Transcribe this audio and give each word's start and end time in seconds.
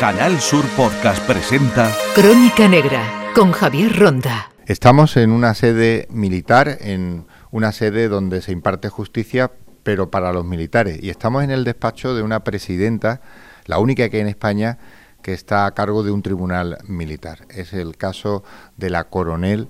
Canal 0.00 0.40
Sur 0.40 0.64
Podcast 0.78 1.22
presenta 1.26 1.94
Crónica 2.14 2.66
Negra 2.66 3.02
con 3.34 3.52
Javier 3.52 3.98
Ronda. 3.98 4.50
Estamos 4.64 5.18
en 5.18 5.30
una 5.30 5.52
sede 5.52 6.08
militar, 6.08 6.78
en 6.80 7.26
una 7.50 7.70
sede 7.70 8.08
donde 8.08 8.40
se 8.40 8.52
imparte 8.52 8.88
justicia, 8.88 9.50
pero 9.82 10.10
para 10.10 10.32
los 10.32 10.46
militares. 10.46 10.98
Y 11.02 11.10
estamos 11.10 11.44
en 11.44 11.50
el 11.50 11.64
despacho 11.64 12.14
de 12.14 12.22
una 12.22 12.42
presidenta, 12.44 13.20
la 13.66 13.78
única 13.78 14.08
que 14.08 14.16
hay 14.16 14.22
en 14.22 14.28
España, 14.28 14.78
que 15.20 15.34
está 15.34 15.66
a 15.66 15.74
cargo 15.74 16.02
de 16.02 16.12
un 16.12 16.22
tribunal 16.22 16.78
militar. 16.88 17.40
Es 17.50 17.74
el 17.74 17.98
caso 17.98 18.42
de 18.78 18.88
la 18.88 19.04
coronel 19.04 19.68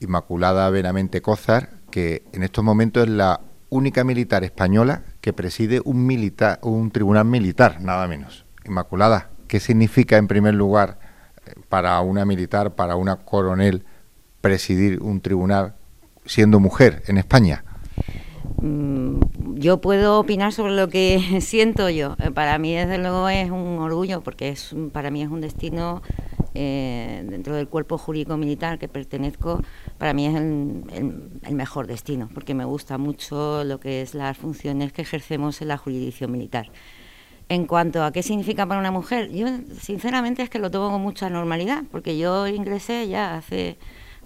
Inmaculada 0.00 0.68
Benamente 0.70 1.22
Cózar, 1.22 1.70
que 1.92 2.24
en 2.32 2.42
estos 2.42 2.64
momentos 2.64 3.04
es 3.04 3.10
la 3.10 3.40
única 3.68 4.02
militar 4.02 4.42
española 4.42 5.04
que 5.20 5.32
preside 5.32 5.80
un, 5.84 6.06
militar, 6.06 6.58
un 6.62 6.90
tribunal 6.90 7.26
militar, 7.26 7.80
nada 7.80 8.08
menos. 8.08 8.46
Inmaculada, 8.64 9.30
¿qué 9.50 9.58
significa 9.58 10.16
en 10.16 10.28
primer 10.28 10.54
lugar 10.54 11.00
para 11.68 12.00
una 12.02 12.24
militar, 12.24 12.76
para 12.76 12.94
una 12.94 13.16
coronel, 13.16 13.84
presidir 14.40 15.02
un 15.02 15.20
tribunal 15.20 15.74
siendo 16.24 16.60
mujer 16.60 17.02
en 17.08 17.18
España? 17.18 17.64
Mm, 18.62 19.20
yo 19.56 19.80
puedo 19.80 20.20
opinar 20.20 20.52
sobre 20.52 20.76
lo 20.76 20.88
que 20.88 21.40
siento 21.40 21.90
yo. 21.90 22.16
Eh, 22.20 22.30
para 22.30 22.58
mí, 22.58 22.76
desde 22.76 22.98
luego, 22.98 23.28
es 23.28 23.50
un 23.50 23.78
orgullo 23.80 24.20
porque 24.20 24.50
es 24.50 24.72
para 24.92 25.10
mí 25.10 25.20
es 25.20 25.28
un 25.28 25.40
destino 25.40 26.00
eh, 26.54 27.24
dentro 27.28 27.56
del 27.56 27.66
cuerpo 27.66 27.98
jurídico 27.98 28.36
militar 28.36 28.78
que 28.78 28.86
pertenezco. 28.86 29.60
Para 29.98 30.14
mí 30.14 30.26
es 30.26 30.36
el, 30.36 30.84
el, 31.42 31.54
mejor 31.56 31.88
destino 31.88 32.28
porque 32.32 32.54
me 32.54 32.64
gusta 32.64 32.98
mucho 32.98 33.64
lo 33.64 33.80
que 33.80 34.00
es 34.02 34.14
las 34.14 34.38
funciones 34.38 34.92
que 34.92 35.02
ejercemos 35.02 35.60
en 35.60 35.68
la 35.68 35.76
jurisdicción 35.76 36.30
militar. 36.30 36.70
En 37.50 37.66
cuanto 37.66 38.04
a 38.04 38.12
qué 38.12 38.22
significa 38.22 38.64
para 38.64 38.78
una 38.78 38.92
mujer, 38.92 39.32
yo 39.32 39.48
sinceramente 39.80 40.40
es 40.40 40.48
que 40.48 40.60
lo 40.60 40.70
tomo 40.70 40.92
con 40.92 41.02
mucha 41.02 41.28
normalidad, 41.28 41.82
porque 41.90 42.16
yo 42.16 42.46
ingresé 42.46 43.08
ya 43.08 43.36
hace 43.36 43.76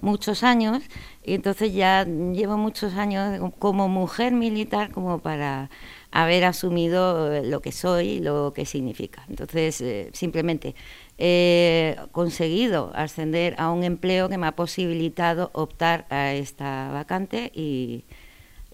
muchos 0.03 0.43
años 0.43 0.83
y 1.25 1.33
entonces 1.33 1.73
ya 1.73 2.05
llevo 2.05 2.59
muchos 2.59 2.93
años 2.93 3.51
como 3.59 3.89
mujer 3.89 4.35
militar 4.35 4.91
como 4.91 5.21
para 5.21 5.71
haber 6.11 6.45
asumido 6.45 7.43
lo 7.43 7.61
que 7.61 7.73
soy 7.73 8.09
y 8.09 8.21
lo 8.21 8.53
que 8.53 8.67
significa. 8.67 9.25
Entonces, 9.31 9.81
eh, 9.81 10.11
simplemente 10.13 10.75
he 11.17 11.97
conseguido 12.13 12.93
ascender 12.95 13.55
a 13.57 13.71
un 13.71 13.85
empleo 13.85 14.29
que 14.29 14.37
me 14.37 14.47
ha 14.49 14.53
posibilitado 14.53 15.49
optar 15.55 16.05
a 16.11 16.35
esta 16.35 16.91
vacante 16.93 17.51
y, 17.55 18.05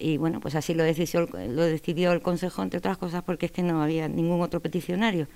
y 0.01 0.17
bueno, 0.17 0.39
pues 0.39 0.55
así 0.55 0.73
lo 0.73 0.83
decidió, 0.83 1.27
lo 1.31 1.63
decidió 1.63 2.11
el 2.11 2.21
Consejo, 2.21 2.63
entre 2.63 2.79
otras 2.79 2.97
cosas, 2.97 3.23
porque 3.23 3.45
es 3.45 3.63
no 3.63 3.81
había 3.81 4.07
ningún 4.07 4.41
otro 4.41 4.59
peticionario. 4.59 5.27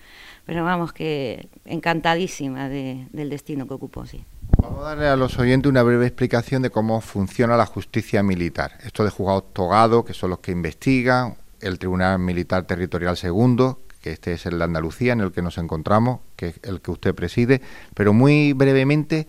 Pero 0.45 0.63
vamos, 0.63 0.93
que 0.93 1.47
encantadísima 1.65 2.67
del 2.69 3.29
destino 3.29 3.67
que 3.67 3.73
ocupó, 3.75 4.05
sí. 4.05 4.25
Vamos 4.57 4.79
a 4.81 4.89
darle 4.89 5.07
a 5.07 5.15
los 5.15 5.37
oyentes 5.37 5.69
una 5.69 5.83
breve 5.83 6.07
explicación 6.07 6.61
de 6.61 6.69
cómo 6.69 7.01
funciona 7.01 7.55
la 7.55 7.65
justicia 7.65 8.23
militar. 8.23 8.77
Esto 8.83 9.03
de 9.03 9.11
juzgados 9.11 9.53
togados, 9.53 10.05
que 10.05 10.13
son 10.13 10.31
los 10.31 10.39
que 10.39 10.51
investigan, 10.51 11.37
el 11.61 11.79
Tribunal 11.79 12.19
Militar 12.19 12.65
Territorial 12.65 13.17
Segundo, 13.17 13.81
que 14.01 14.11
este 14.11 14.33
es 14.33 14.45
el 14.45 14.57
de 14.57 14.63
Andalucía, 14.63 15.13
en 15.13 15.21
el 15.21 15.31
que 15.31 15.41
nos 15.41 15.57
encontramos, 15.57 16.19
que 16.35 16.47
es 16.49 16.59
el 16.63 16.81
que 16.81 16.91
usted 16.91 17.15
preside, 17.15 17.61
pero 17.93 18.13
muy 18.13 18.53
brevemente, 18.53 19.27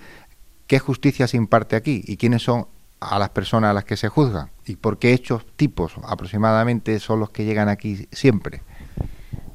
¿qué 0.67 0.79
justicia 0.79 1.27
se 1.27 1.37
imparte 1.37 1.77
aquí 1.77 2.03
y 2.07 2.17
quiénes 2.17 2.43
son 2.43 2.67
a 3.09 3.19
las 3.19 3.31
personas 3.31 3.71
a 3.71 3.75
las 3.75 3.85
que 3.85 3.97
se 3.97 4.09
juzgan 4.09 4.51
y 4.67 4.77
por 4.77 4.99
qué 4.99 5.13
hechos 5.13 5.47
tipos 5.57 5.95
aproximadamente 6.05 6.99
son 7.01 7.21
los 7.21 7.31
que 7.31 7.45
llegan 7.45 7.69
aquí 7.69 8.09
siempre. 8.13 8.63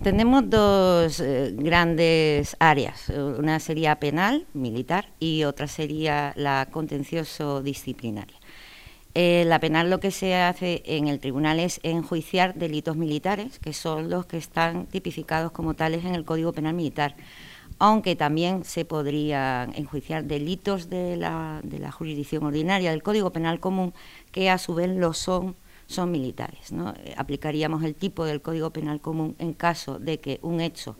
Tenemos 0.04 0.50
dos 0.50 1.20
eh, 1.20 1.54
grandes 1.56 2.56
áreas. 2.60 3.10
Una 3.10 3.60
sería 3.60 3.98
penal, 3.98 4.48
militar, 4.54 5.10
y 5.20 5.44
otra 5.44 5.68
sería 5.68 6.34
la 6.36 6.70
contencioso 6.72 7.62
disciplinaria. 7.62 8.36
Eh, 9.14 9.44
la 9.46 9.60
penal 9.60 9.90
lo 9.90 10.00
que 10.00 10.10
se 10.10 10.36
hace 10.36 10.82
en 10.86 11.08
el 11.08 11.20
tribunal 11.20 11.60
es 11.60 11.80
enjuiciar 11.84 12.56
delitos 12.56 12.96
militares, 12.96 13.60
que 13.60 13.74
son 13.74 14.10
los 14.10 14.26
que 14.26 14.38
están 14.38 14.88
tipificados 14.88 15.52
como 15.52 15.76
tales 15.76 16.04
en 16.04 16.16
el 16.16 16.26
Código 16.26 16.54
Penal 16.54 16.74
Militar 16.74 17.16
aunque 17.82 18.16
también 18.16 18.64
se 18.64 18.86
podrían 18.86 19.74
enjuiciar 19.74 20.26
delitos 20.26 20.88
de 20.88 21.18
la, 21.18 21.62
de 21.64 21.80
la 21.80 21.92
jurisdicción 21.92 22.44
ordinaria 22.44 22.92
del 22.92 23.02
Código 23.02 23.32
Penal 23.32 23.60
Común, 23.60 23.96
que 24.32 24.52
a 24.52 24.60
su 24.60 24.76
vez 24.76 24.88
lo 24.88 25.14
son 25.14 25.56
son 25.88 26.12
militares. 26.12 26.72
¿no? 26.72 26.94
Aplicaríamos 27.18 27.84
el 27.84 27.96
tipo 27.96 28.24
del 28.24 28.40
Código 28.40 28.70
Penal 28.70 29.02
Común 29.02 29.36
en 29.40 29.54
caso 29.54 29.98
de 29.98 30.20
que 30.20 30.40
un 30.44 30.62
hecho 30.62 30.96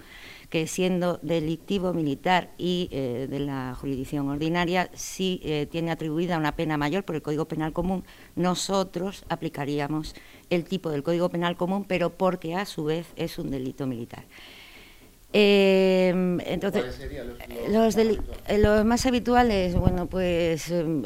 que 0.50 0.66
siendo 0.66 1.20
delictivo 1.22 1.94
militar 1.94 2.50
y 2.58 2.90
eh, 2.92 3.28
de 3.30 3.40
la 3.40 3.76
jurisdicción 3.80 4.28
ordinaria 4.28 4.90
sí 4.94 5.40
eh, 5.44 5.68
tiene 5.70 5.92
atribuida 5.92 6.40
una 6.40 6.56
pena 6.56 6.78
mayor 6.78 7.06
por 7.06 7.16
el 7.16 7.22
Código 7.22 7.46
Penal 7.46 7.74
Común, 7.74 8.04
nosotros 8.36 9.24
aplicaríamos 9.30 10.16
el 10.50 10.66
tipo 10.66 10.90
del 10.90 11.04
Código 11.04 11.30
Penal 11.30 11.56
Común, 11.56 11.86
pero 11.88 12.10
porque 12.10 12.56
a 12.56 12.66
su 12.66 12.86
vez 12.86 13.06
es 13.16 13.38
un 13.38 13.52
delito 13.52 13.86
militar. 13.86 14.26
Eh, 15.34 16.10
entonces, 16.46 17.00
los, 17.70 17.96
los, 18.58 18.86
más 18.86 19.06
habituales, 19.06 19.76
bueno, 19.76 20.08
pues 20.08 20.70
em, 20.70 21.04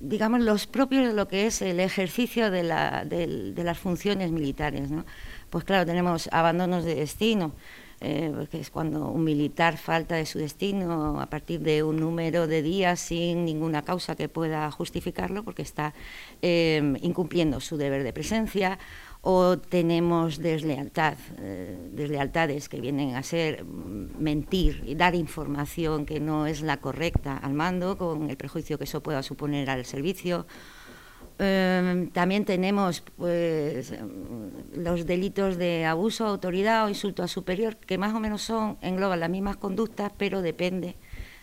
digamos 0.00 0.40
los 0.42 0.68
propios 0.68 1.08
de 1.08 1.12
lo 1.12 1.26
que 1.26 1.46
es 1.46 1.60
el 1.62 1.80
ejercicio 1.80 2.52
de, 2.52 2.62
la, 2.62 3.04
de, 3.04 3.52
las 3.56 3.78
funciones 3.78 4.30
militares, 4.30 4.90
¿no? 4.90 5.04
Pues 5.50 5.64
claro, 5.64 5.84
tenemos 5.86 6.28
abandonos 6.30 6.84
de 6.84 6.94
destino, 6.94 7.52
eh, 8.00 8.32
que 8.48 8.60
es 8.60 8.70
cuando 8.70 9.08
un 9.08 9.24
militar 9.24 9.76
falta 9.76 10.14
de 10.14 10.24
su 10.24 10.38
destino 10.38 11.20
a 11.20 11.26
partir 11.26 11.58
de 11.60 11.82
un 11.82 11.96
número 11.96 12.46
de 12.46 12.62
días 12.62 13.00
sin 13.00 13.44
ninguna 13.44 13.82
causa 13.82 14.14
que 14.14 14.28
pueda 14.28 14.70
justificarlo, 14.70 15.42
porque 15.42 15.62
está 15.62 15.94
em, 16.42 16.94
incumpliendo 17.02 17.58
su 17.58 17.76
deber 17.76 18.04
de 18.04 18.12
presencia 18.12 18.78
o 19.20 19.58
tenemos 19.58 20.38
deslealtad, 20.38 21.14
eh, 21.38 21.76
deslealtades 21.92 22.68
que 22.68 22.80
vienen 22.80 23.16
a 23.16 23.22
ser 23.22 23.64
mm, 23.64 24.16
mentir 24.18 24.82
y 24.86 24.94
dar 24.94 25.14
información 25.14 26.06
que 26.06 26.20
no 26.20 26.46
es 26.46 26.62
la 26.62 26.78
correcta 26.78 27.36
al 27.36 27.54
mando, 27.54 27.98
con 27.98 28.30
el 28.30 28.36
prejuicio 28.36 28.78
que 28.78 28.84
eso 28.84 29.02
pueda 29.02 29.22
suponer 29.22 29.70
al 29.70 29.84
servicio. 29.84 30.46
Em, 31.40 32.10
también 32.10 32.44
tenemos 32.44 33.02
pues, 33.16 33.92
los 34.74 35.06
delitos 35.06 35.56
de 35.56 35.84
abuso 35.84 36.26
a 36.26 36.30
autoridad 36.30 36.86
o 36.86 36.88
insulto 36.88 37.22
a 37.22 37.28
superior, 37.28 37.76
que 37.76 37.98
más 37.98 38.14
o 38.14 38.20
menos 38.20 38.42
son, 38.42 38.76
engloban 38.82 39.20
las 39.20 39.30
mismas 39.30 39.56
conductas, 39.56 40.12
pero 40.16 40.42
depende 40.42 40.96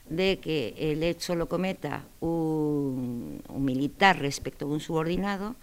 de 0.09 0.39
que 0.39 0.75
el 0.77 1.01
hecho 1.03 1.35
lo 1.35 1.47
cometa 1.47 2.05
un, 2.19 3.41
un 3.47 3.65
militar 3.65 4.19
respecto 4.19 4.65
a 4.65 4.69
un 4.69 4.79
subordinado 4.79 5.55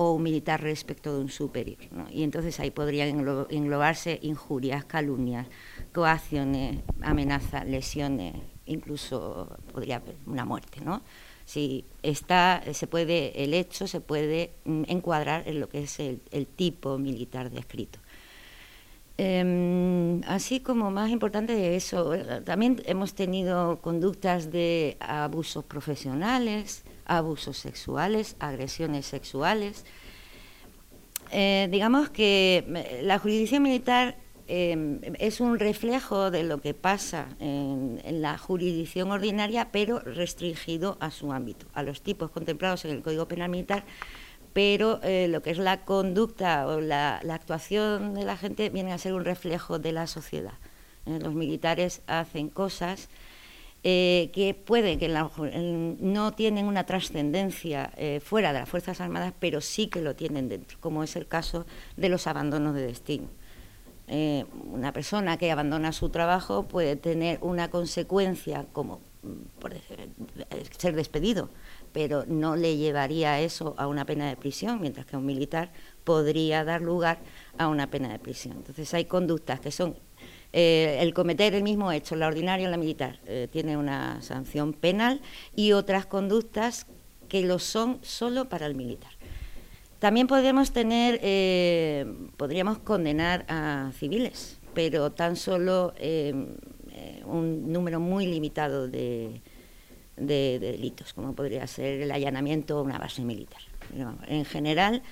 o 0.00 0.12
un 0.12 0.22
militar 0.22 0.62
respecto 0.62 1.12
de 1.12 1.20
un 1.20 1.28
superior. 1.28 1.78
Y 2.12 2.22
entonces 2.22 2.60
ahí 2.60 2.70
podrían 2.70 3.08
englobarse 3.50 4.20
injurias, 4.22 4.84
calumnias, 4.84 5.48
coacciones, 5.92 6.78
amenazas, 7.02 7.66
lesiones, 7.66 8.34
incluso 8.66 9.58
podría 9.72 9.96
haber 9.96 10.14
una 10.24 10.44
muerte. 10.44 10.80
¿no? 10.84 11.02
Si 11.44 11.84
está, 12.04 12.62
se 12.74 12.86
puede, 12.86 13.42
el 13.42 13.54
hecho 13.54 13.88
se 13.88 14.00
puede 14.00 14.52
mm, 14.64 14.84
encuadrar 14.86 15.48
en 15.48 15.58
lo 15.58 15.68
que 15.68 15.82
es 15.82 15.98
el, 15.98 16.46
tipo 16.46 16.96
militar 16.96 17.50
descrito. 17.50 17.98
Em, 19.16 20.20
así 20.28 20.60
como 20.60 20.92
más 20.92 21.10
importante 21.10 21.54
de 21.54 21.74
eso, 21.74 22.12
también 22.44 22.80
hemos 22.84 23.14
tenido 23.14 23.80
conductas 23.80 24.52
de 24.52 24.96
abusos 25.00 25.64
profesionales, 25.64 26.84
abusos 27.08 27.56
sexuales, 27.56 28.36
agresiones 28.38 29.06
sexuales. 29.06 29.84
Eh, 31.30 31.68
digamos 31.70 32.10
que 32.10 32.64
eh, 32.66 33.00
la 33.02 33.18
jurisdicción 33.18 33.62
militar 33.62 34.16
em, 34.46 35.00
es 35.18 35.40
un 35.40 35.58
reflejo 35.58 36.30
de 36.30 36.42
lo 36.42 36.60
que 36.60 36.72
pasa 36.72 37.28
en, 37.40 38.00
la 38.22 38.38
jurisdicción 38.38 39.10
ordinaria, 39.10 39.70
pero 39.72 39.98
restringido 39.98 40.96
a 41.00 41.10
su 41.10 41.32
ámbito, 41.32 41.66
a 41.74 41.82
los 41.82 42.02
tipos 42.02 42.30
contemplados 42.30 42.84
en 42.84 42.92
el 42.92 43.02
Código 43.02 43.28
Penal 43.28 43.50
Militar, 43.50 43.84
pero 44.54 45.00
eh, 45.02 45.28
lo 45.28 45.42
que 45.42 45.50
es 45.50 45.58
la 45.58 45.84
conducta 45.84 46.66
o 46.66 46.80
la, 46.80 47.18
actuación 47.18 48.14
de 48.14 48.24
la 48.24 48.36
gente 48.36 48.70
viene 48.70 48.92
a 48.92 48.98
ser 48.98 49.12
un 49.12 49.24
reflejo 49.24 49.78
de 49.78 49.92
la 49.92 50.06
sociedad. 50.06 50.54
los 51.04 51.34
militares 51.34 52.02
hacen 52.06 52.48
cosas 52.48 53.08
eh, 53.90 54.28
que 54.34 54.52
puede 54.52 54.98
que 54.98 55.08
no 55.08 56.32
tienen 56.32 56.66
una 56.66 56.84
trascendencia 56.84 57.90
eh, 57.96 58.20
fuera 58.22 58.52
de 58.52 58.58
las 58.58 58.68
Fuerzas 58.68 59.00
Armadas, 59.00 59.32
pero 59.40 59.62
sí 59.62 59.86
que 59.86 60.02
lo 60.02 60.14
tienen 60.14 60.50
dentro, 60.50 60.76
como 60.78 61.02
es 61.02 61.16
el 61.16 61.26
caso 61.26 61.64
de 61.96 62.10
los 62.10 62.26
abandonos 62.26 62.74
de 62.74 62.82
destino. 62.82 63.28
Eh, 64.06 64.44
una 64.70 64.92
persona 64.92 65.38
que 65.38 65.50
abandona 65.50 65.92
su 65.92 66.10
trabajo 66.10 66.64
puede 66.64 66.96
tener 66.96 67.38
una 67.40 67.70
consecuencia 67.70 68.66
como 68.74 69.00
mm, 69.22 69.66
ser 70.76 70.94
despedido, 70.94 71.48
pero 71.94 72.26
no 72.26 72.56
le 72.56 72.76
llevaría 72.76 73.40
eso 73.40 73.74
a 73.78 73.86
una 73.86 74.04
pena 74.04 74.28
de 74.28 74.36
prisión, 74.36 74.82
mientras 74.82 75.06
que 75.06 75.16
un 75.16 75.24
militar 75.24 75.72
podría 76.04 76.62
dar 76.62 76.82
lugar 76.82 77.20
a 77.56 77.68
una 77.68 77.88
pena 77.88 78.12
de 78.12 78.18
prisión. 78.18 78.58
Entonces 78.58 78.92
hay 78.92 79.06
conductas 79.06 79.60
que 79.60 79.70
son 79.70 79.96
eh, 80.52 80.98
el 81.00 81.12
cometer 81.12 81.54
el 81.54 81.62
mismo 81.62 81.92
hecho, 81.92 82.16
la 82.16 82.26
ordinaria 82.26 82.68
o 82.68 82.70
la 82.70 82.78
militar, 82.78 83.20
eh, 83.26 83.48
tiene 83.50 83.76
una 83.76 84.22
sanción 84.22 84.72
penal 84.72 85.20
y 85.54 85.72
otras 85.72 86.06
conductas 86.06 86.86
que 87.28 87.42
lo 87.42 87.58
son 87.58 87.98
solo 88.02 88.48
para 88.48 88.66
el 88.66 88.74
militar. 88.74 89.12
También 89.98 90.26
podríamos 90.26 90.72
tener, 90.72 91.18
eh, 91.22 92.06
podríamos 92.36 92.78
condenar 92.78 93.44
a 93.48 93.90
civiles, 93.98 94.58
pero 94.72 95.10
tan 95.10 95.36
solo 95.36 95.92
un 97.26 97.72
número 97.72 98.00
muy 98.00 98.26
limitado 98.26 98.88
de, 98.88 99.42
delitos, 100.16 101.12
como 101.12 101.34
podría 101.34 101.66
ser 101.66 102.02
el 102.02 102.10
allanamiento 102.10 102.78
a 102.78 102.82
una 102.82 102.98
base 102.98 103.22
militar. 103.22 103.60
en 104.28 104.44
general, 104.44 105.02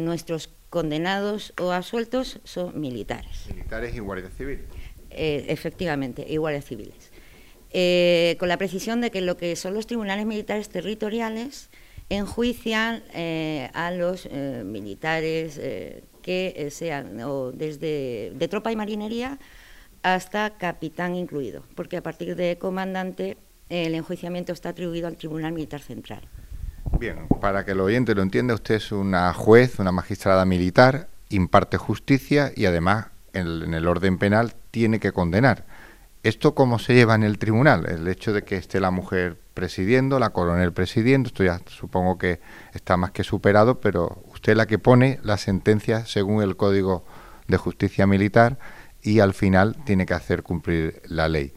nuestros 0.00 0.50
condenados 0.70 1.54
o 1.60 1.72
asueltos 1.72 2.40
son 2.44 2.78
militares. 2.80 3.46
Militares 3.48 3.94
y 3.94 3.98
guardias 4.00 4.32
civiles. 4.36 4.64
Eh, 5.10 5.46
efectivamente, 5.48 6.26
y 6.28 6.36
guardias 6.36 6.64
civiles. 6.64 7.10
Eh, 7.70 8.36
con 8.38 8.48
la 8.48 8.56
precisión 8.56 9.00
de 9.00 9.10
que 9.10 9.20
lo 9.20 9.36
que 9.36 9.56
son 9.56 9.74
los 9.74 9.86
tribunales 9.86 10.26
militares 10.26 10.68
territoriales 10.68 11.70
enjuician 12.08 13.02
eh, 13.12 13.70
a 13.74 13.90
los 13.90 14.28
militares 14.30 15.60
que 16.22 16.68
sean 16.70 17.20
o 17.20 17.52
desde 17.52 18.32
de 18.34 18.48
tropa 18.48 18.72
y 18.72 18.76
marinería 18.76 19.38
hasta 20.02 20.56
capitán 20.56 21.16
incluido, 21.16 21.64
porque 21.74 21.98
a 21.98 22.02
partir 22.02 22.34
de 22.36 22.56
comandante 22.56 23.36
el 23.68 23.94
enjuiciamiento 23.94 24.52
está 24.52 24.70
atribuido 24.70 25.06
al 25.06 25.16
Tribunal 25.16 25.52
Militar 25.52 25.82
Central. 25.82 26.22
Bien, 26.98 27.28
para 27.40 27.64
que 27.64 27.72
el 27.72 27.80
oyente 27.80 28.14
lo 28.14 28.22
entienda, 28.22 28.54
usted 28.54 28.76
es 28.76 28.92
una 28.92 29.32
juez, 29.32 29.78
una 29.78 29.92
magistrada 29.92 30.44
militar, 30.44 31.08
imparte 31.28 31.76
justicia 31.76 32.52
y 32.54 32.66
además 32.66 33.06
en 33.32 33.74
el, 33.74 33.86
orden 33.86 34.18
penal 34.18 34.54
tiene 34.70 35.00
que 35.00 35.12
condenar. 35.12 35.64
¿Esto 36.22 36.54
cómo 36.54 36.78
se 36.78 36.94
lleva 36.94 37.14
en 37.14 37.22
el 37.22 37.38
tribunal? 37.38 37.86
El 37.88 38.08
hecho 38.08 38.32
de 38.32 38.42
que 38.42 38.56
esté 38.56 38.80
la 38.80 38.90
mujer 38.90 39.38
presidiendo, 39.54 40.18
la 40.18 40.30
coronel 40.30 40.72
presidiendo, 40.72 41.28
esto 41.28 41.44
ya 41.44 41.60
supongo 41.66 42.18
que 42.18 42.40
está 42.74 42.96
más 42.96 43.12
que 43.12 43.24
superado, 43.24 43.80
pero 43.80 44.22
usted 44.32 44.52
es 44.52 44.58
la 44.58 44.66
que 44.66 44.78
pone 44.78 45.20
la 45.22 45.36
sentencia 45.36 46.06
según 46.06 46.42
el 46.42 46.56
Código 46.56 47.04
de 47.46 47.56
Justicia 47.56 48.06
Militar 48.06 48.58
y 49.02 49.20
al 49.20 49.34
final 49.34 49.76
tiene 49.84 50.06
que 50.06 50.14
hacer 50.14 50.42
cumplir 50.42 51.02
la 51.06 51.28
ley. 51.28 51.52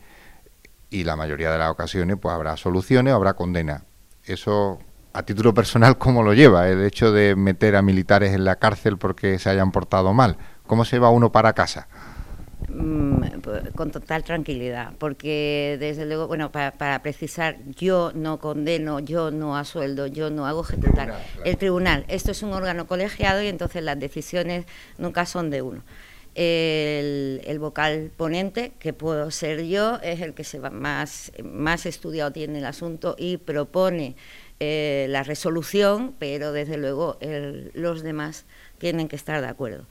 Y 0.89 1.03
la 1.03 1.15
mayoría 1.15 1.51
de 1.51 1.57
las 1.57 1.71
ocasiones 1.71 2.17
pues 2.21 2.33
habrá 2.33 2.57
soluciones 2.57 3.13
habrá 3.13 3.33
condena. 3.33 3.85
Eso 4.25 4.79
a 5.13 5.23
título 5.23 5.53
personal, 5.53 5.97
¿cómo 5.97 6.23
lo 6.23 6.33
lleva 6.33 6.69
el 6.69 6.83
hecho 6.83 7.11
de 7.11 7.35
meter 7.35 7.75
a 7.75 7.81
militares 7.81 8.33
en 8.33 8.45
la 8.45 8.57
cárcel 8.57 8.97
porque 8.97 9.39
se 9.39 9.49
hayan 9.49 9.71
portado 9.71 10.13
mal? 10.13 10.37
¿Cómo 10.65 10.85
se 10.85 10.99
va 10.99 11.09
uno 11.09 11.31
para 11.31 11.53
casa? 11.53 11.87
Mm, 12.69 13.41
pues, 13.41 13.63
con 13.75 13.91
total 13.91 14.23
tranquilidad, 14.23 14.93
porque 14.97 15.77
desde 15.79 16.05
luego, 16.05 16.27
bueno, 16.27 16.51
para, 16.51 17.01
precisar, 17.01 17.57
yo 17.75 18.11
no 18.15 18.39
condeno, 18.39 18.99
yo 18.99 19.31
no 19.31 19.57
asueldo, 19.57 20.07
yo 20.07 20.29
no 20.29 20.45
hago 20.45 20.61
ejecutar. 20.61 21.19
El 21.43 21.57
tribunal, 21.57 22.05
esto 22.07 22.31
es 22.31 22.43
un 22.43 22.53
órgano 22.53 22.87
colegiado 22.87 23.41
y 23.41 23.47
entonces 23.47 23.83
las 23.83 23.99
decisiones 23.99 24.65
nunca 24.97 25.25
son 25.25 25.49
de 25.49 25.61
uno. 25.61 25.83
El, 26.33 27.41
el, 27.43 27.59
vocal 27.59 28.09
ponente, 28.15 28.71
que 28.79 28.93
puedo 28.93 29.29
ser 29.31 29.65
yo, 29.65 29.99
es 30.01 30.21
el 30.21 30.33
que 30.33 30.45
se 30.45 30.59
va 30.59 30.69
más, 30.69 31.33
más 31.43 31.85
estudiado 31.85 32.31
tiene 32.31 32.59
el 32.59 32.65
asunto 32.65 33.15
y 33.17 33.35
propone 33.35 34.15
eh, 34.63 35.07
la 35.09 35.23
resolución, 35.23 36.13
pero 36.19 36.51
desde 36.51 36.77
luego 36.77 37.17
los 37.73 38.03
demás 38.03 38.45
tienen 38.77 39.07
que 39.07 39.15
estar 39.15 39.41
de 39.41 39.47
acuerdo. 39.47 39.87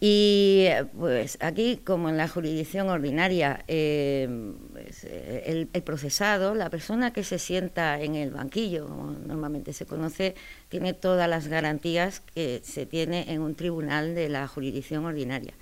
Y 0.00 0.68
pues 0.98 1.36
aquí, 1.42 1.82
como 1.84 2.08
en 2.08 2.16
la 2.16 2.26
jurisdicción 2.26 2.88
ordinaria, 2.88 3.62
eh, 3.68 4.26
pues, 4.72 5.04
el, 5.04 5.68
procesado, 5.84 6.54
la 6.54 6.70
persona 6.70 7.12
que 7.12 7.24
se 7.24 7.38
sienta 7.38 8.00
en 8.00 8.14
el 8.14 8.30
banquillo, 8.30 8.86
como 8.86 9.10
normalmente 9.12 9.74
se 9.74 9.84
conoce, 9.84 10.34
tiene 10.70 10.94
todas 10.94 11.28
las 11.28 11.48
garantías 11.48 12.20
que 12.20 12.62
se 12.64 12.86
tiene 12.86 13.34
en 13.34 13.42
un 13.42 13.54
tribunal 13.54 14.14
de 14.14 14.30
la 14.30 14.48
jurisdicción 14.48 15.04
ordinaria. 15.04 15.52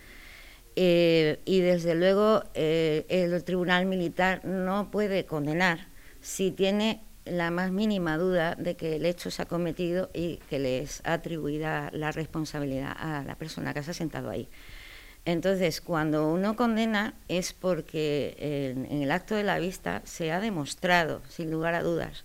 Eh, 0.76 1.40
y 1.44 1.58
desde 1.58 1.96
luego 1.96 2.44
el 2.54 3.42
tribunal 3.42 3.86
militar 3.86 4.44
no 4.44 4.92
puede 4.92 5.26
condenar 5.26 5.88
si 6.20 6.52
tiene 6.52 7.02
la 7.24 7.50
más 7.50 7.70
mínima 7.70 8.19
duda 8.19 8.54
de 8.54 8.76
que 8.76 8.96
el 8.96 9.06
hecho 9.06 9.30
se 9.30 9.42
ha 9.42 9.46
cometido 9.46 10.10
y 10.12 10.38
que 10.48 10.58
le 10.58 10.80
es 10.80 11.02
atribuida 11.04 11.90
la 11.92 12.12
responsabilidad 12.12 12.94
a 12.96 13.22
la 13.24 13.36
persona 13.36 13.74
que 13.74 13.82
se 13.82 13.92
ha 13.92 13.94
sentado 13.94 14.30
ahí. 14.30 14.48
Entonces, 15.24 15.80
cuando 15.80 16.26
uno 16.28 16.56
condena 16.56 17.14
es 17.28 17.52
porque 17.52 18.34
en, 18.38 19.02
el 19.02 19.10
acto 19.12 19.36
de 19.36 19.44
la 19.44 19.58
vista 19.58 20.02
se 20.04 20.32
ha 20.32 20.40
demostrado, 20.40 21.22
sin 21.28 21.50
lugar 21.50 21.74
a 21.74 21.82
dudas, 21.82 22.24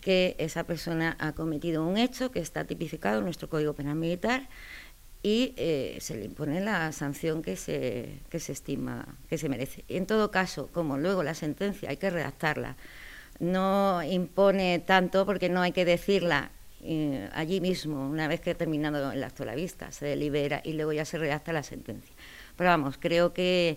que 0.00 0.34
esa 0.38 0.64
persona 0.64 1.16
ha 1.20 1.32
cometido 1.32 1.84
un 1.86 1.96
hecho 1.96 2.32
que 2.32 2.40
está 2.40 2.64
tipificado 2.64 3.18
en 3.18 3.24
nuestro 3.24 3.48
Código 3.48 3.74
Penal 3.74 3.96
Militar 3.96 4.48
y 5.22 5.54
eh, 5.56 5.98
se 6.00 6.16
le 6.16 6.24
impone 6.24 6.60
la 6.60 6.90
sanción 6.92 7.42
que 7.42 7.56
se, 7.56 8.20
que 8.28 8.40
se 8.40 8.52
estima 8.52 9.16
que 9.28 9.38
se 9.38 9.48
merece. 9.48 9.84
En 9.88 10.06
todo 10.06 10.30
caso, 10.30 10.68
como 10.72 10.98
luego 10.98 11.22
la 11.22 11.34
sentencia 11.34 11.90
hay 11.90 11.96
que 11.96 12.10
redactarla, 12.10 12.76
no 13.38 14.02
impone 14.02 14.78
tanto 14.78 15.26
porque 15.26 15.48
no 15.48 15.60
hay 15.60 15.72
que 15.72 15.84
decirla 15.84 16.50
eh, 16.88 17.28
allí 17.32 17.60
mismo, 17.60 18.08
una 18.08 18.28
vez 18.28 18.40
que 18.40 18.50
ha 18.50 18.54
terminado 18.54 19.10
el 19.10 19.24
acto 19.24 19.42
de 19.42 19.46
la 19.46 19.56
vista, 19.56 19.90
se 19.90 20.06
delibera 20.06 20.60
y 20.64 20.74
luego 20.74 20.92
ya 20.92 21.04
se 21.04 21.18
redacta 21.18 21.52
la 21.52 21.64
sentencia. 21.64 22.14
Pero 22.56 22.70
vamos, 22.70 22.96
creo 22.98 23.32
que, 23.32 23.76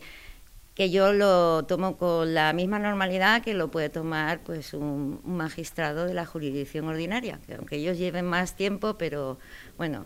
que 0.76 0.92
yo 0.92 1.12
lo 1.12 1.64
tomo 1.66 1.98
con 1.98 2.34
la 2.36 2.54
misma 2.54 2.78
normalidad 2.78 3.42
que 3.42 3.56
lo 3.56 3.70
puede 3.72 3.90
tomar 3.90 4.42
pues 4.42 4.76
un, 4.76 5.22
magistrado 5.24 6.06
de 6.06 6.14
la 6.14 6.26
jurisdicción 6.26 6.88
ordinaria, 6.88 7.40
que 7.48 7.56
aunque 7.56 7.78
ellos 7.78 7.98
lleven 7.98 8.26
más 8.26 8.56
tiempo, 8.56 8.96
pero 8.98 9.40
bueno, 9.76 10.06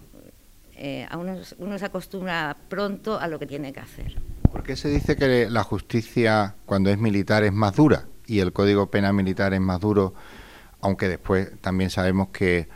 eh, 0.76 1.06
a 1.10 1.18
uno, 1.18 1.38
uno 1.58 1.78
se 1.78 1.86
acostumbra 1.86 2.56
pronto 2.70 3.20
a 3.20 3.28
lo 3.28 3.38
que 3.38 3.48
tiene 3.48 3.74
que 3.74 3.82
hacer. 3.82 4.16
¿Por 4.50 4.64
qué 4.64 4.78
se 4.78 4.88
dice 4.88 5.18
que 5.18 5.50
la 5.50 5.64
justicia 5.64 6.56
cuando 6.66 6.90
es 6.90 6.98
militar 6.98 7.44
es 7.44 7.52
más 7.52 7.76
dura? 7.76 8.06
Y 8.26 8.40
el 8.40 8.54
Código 8.54 8.90
Penal 8.90 9.14
Militar 9.14 9.54
es 9.54 9.62
más 9.62 9.80
duro, 9.80 10.14
aunque 10.82 11.08
después 11.08 11.50
también 11.62 11.90
sabemos 11.90 12.30
que, 12.30 12.68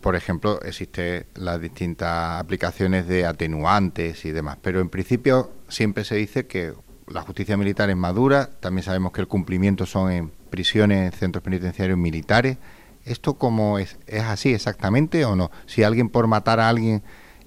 por 0.00 0.16
ejemplo, 0.16 0.60
existen 0.62 1.26
las 1.34 1.60
distintas 1.60 2.40
aplicaciones 2.40 3.06
de 3.06 3.26
atenuantes 3.26 4.24
y 4.24 4.30
demás. 4.30 4.58
Pero 4.62 4.80
en 4.80 4.88
principio 4.88 5.52
siempre 5.68 6.04
se 6.04 6.16
dice 6.16 6.46
que 6.46 6.72
la 7.06 7.22
justicia 7.22 7.56
militar 7.56 7.90
es 7.90 7.96
más 7.96 8.14
dura, 8.14 8.50
también 8.60 8.84
sabemos 8.84 9.12
que 9.12 9.20
el 9.20 9.28
cumplimiento 9.28 9.86
son 9.86 10.10
en 10.10 10.32
prisiones, 10.50 11.12
en 11.12 11.18
centros 11.18 11.44
penitenciarios 11.44 11.98
militares. 11.98 12.56
¿Esto 13.04 13.34
cómo 13.34 13.78
es? 13.78 13.98
¿Es 14.06 14.22
así 14.22 14.54
exactamente 14.54 15.24
o 15.24 15.36
no? 15.36 15.50
Si 15.66 15.82
alguien 15.82 16.08
por 16.08 16.26
matar 16.26 16.60
a 16.60 16.68
alguien 16.68 17.02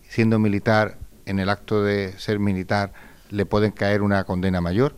siendo 0.08 0.38
militar, 0.38 1.00
en 1.26 1.40
el 1.40 1.50
acto 1.50 1.84
de 1.84 2.14
ser 2.18 2.40
militar, 2.40 2.94
le 3.30 3.46
pueden 3.46 3.72
caer 3.72 4.02
una 4.02 4.24
condena 4.24 4.62
mayor. 4.62 4.96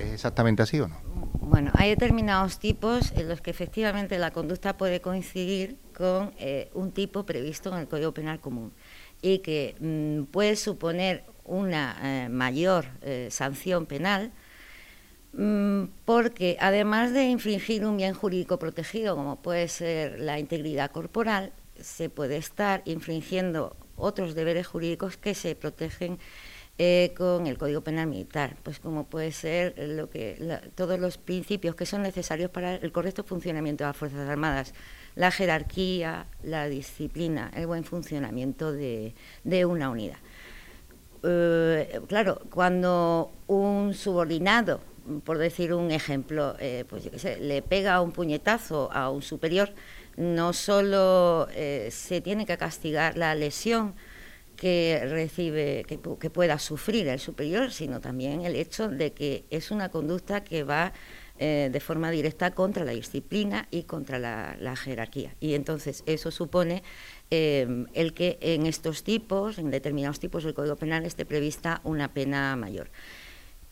¿Es 0.00 0.12
exactamente 0.12 0.62
así 0.62 0.80
o 0.80 0.88
no? 0.88 0.96
Bueno, 1.40 1.72
hay 1.74 1.90
determinados 1.90 2.58
tipos 2.58 3.12
en 3.12 3.28
los 3.28 3.40
que 3.40 3.50
efectivamente 3.50 4.18
la 4.18 4.30
conducta 4.30 4.76
puede 4.76 5.00
coincidir 5.00 5.76
con 5.96 6.32
eh, 6.38 6.70
un 6.74 6.92
tipo 6.92 7.26
previsto 7.26 7.72
en 7.72 7.80
el 7.80 7.88
Código 7.88 8.12
Penal 8.12 8.40
Común 8.40 8.72
y 9.20 9.38
que 9.38 9.74
mm, 9.80 10.30
puede 10.30 10.56
suponer 10.56 11.24
una 11.44 11.96
eh, 12.02 12.28
mayor 12.28 12.86
eh, 13.02 13.28
sanción 13.30 13.86
penal 13.86 14.30
mm, 15.32 15.84
porque 16.04 16.56
además 16.60 17.12
de 17.12 17.24
infringir 17.24 17.84
un 17.84 17.96
bien 17.96 18.14
jurídico 18.14 18.58
protegido 18.58 19.16
como 19.16 19.36
puede 19.42 19.68
ser 19.68 20.20
la 20.20 20.38
integridad 20.38 20.90
corporal, 20.90 21.52
se 21.80 22.08
puede 22.08 22.36
estar 22.36 22.82
infringiendo 22.84 23.76
otros 23.96 24.34
deberes 24.34 24.66
jurídicos 24.66 25.16
que 25.16 25.34
se 25.34 25.54
protegen 25.54 26.18
eh, 26.82 27.12
con 27.14 27.46
el 27.46 27.58
Código 27.58 27.82
Penal 27.82 28.06
Militar, 28.06 28.56
pues 28.62 28.80
como 28.80 29.04
puede 29.04 29.32
ser 29.32 29.74
lo 29.76 30.08
que 30.08 30.62
todos 30.74 30.98
los 30.98 31.18
principios 31.18 31.74
que 31.74 31.84
son 31.84 32.00
necesarios 32.00 32.50
para 32.50 32.76
el 32.76 32.90
correcto 32.90 33.22
funcionamiento 33.22 33.84
de 33.84 33.88
las 33.88 33.96
Fuerzas 33.98 34.26
Armadas, 34.26 34.72
la 35.14 35.30
jerarquía, 35.30 36.24
la 36.42 36.70
disciplina, 36.70 37.50
el 37.54 37.66
buen 37.66 37.84
funcionamiento 37.84 38.72
de, 38.72 39.12
una 39.66 39.90
unidad. 39.90 40.16
Eh, 41.22 42.00
claro, 42.08 42.40
cuando 42.50 43.30
un 43.46 43.92
subordinado, 43.92 44.80
por 45.24 45.36
decir 45.36 45.74
un 45.74 45.90
ejemplo, 45.90 46.56
eh, 46.60 46.86
pues 46.88 47.10
le 47.40 47.60
pega 47.60 48.00
un 48.00 48.12
puñetazo 48.12 48.90
a 48.90 49.10
un 49.10 49.20
superior, 49.20 49.68
no 50.16 50.54
solo 50.54 51.46
se 51.90 52.22
tiene 52.22 52.46
que 52.46 52.56
castigar 52.56 53.18
la 53.18 53.34
lesión, 53.34 53.92
que 54.60 55.00
recibe, 55.08 55.86
que, 55.88 55.96
pueda 56.28 56.58
sufrir 56.58 57.08
el 57.08 57.18
superior, 57.18 57.72
sino 57.72 57.98
también 57.98 58.42
el 58.42 58.56
hecho 58.56 58.90
de 58.90 59.14
que 59.14 59.46
es 59.48 59.70
una 59.70 59.88
conducta 59.88 60.44
que 60.44 60.64
va 60.64 60.92
eh, 61.38 61.70
de 61.72 61.80
forma 61.80 62.10
directa 62.10 62.50
contra 62.50 62.84
la 62.84 62.92
disciplina 62.92 63.68
y 63.70 63.84
contra 63.84 64.18
la, 64.18 64.76
jerarquía. 64.76 65.34
Y 65.40 65.54
entonces 65.54 66.02
eso 66.04 66.30
supone 66.30 66.82
eh, 67.30 67.86
el 67.94 68.12
que 68.12 68.36
en 68.42 68.66
estos 68.66 69.02
tipos, 69.02 69.56
en 69.56 69.70
determinados 69.70 70.20
tipos 70.20 70.44
del 70.44 70.52
Código 70.52 70.76
Penal, 70.76 71.06
esté 71.06 71.24
prevista 71.24 71.80
una 71.82 72.12
pena 72.12 72.54
mayor. 72.54 72.90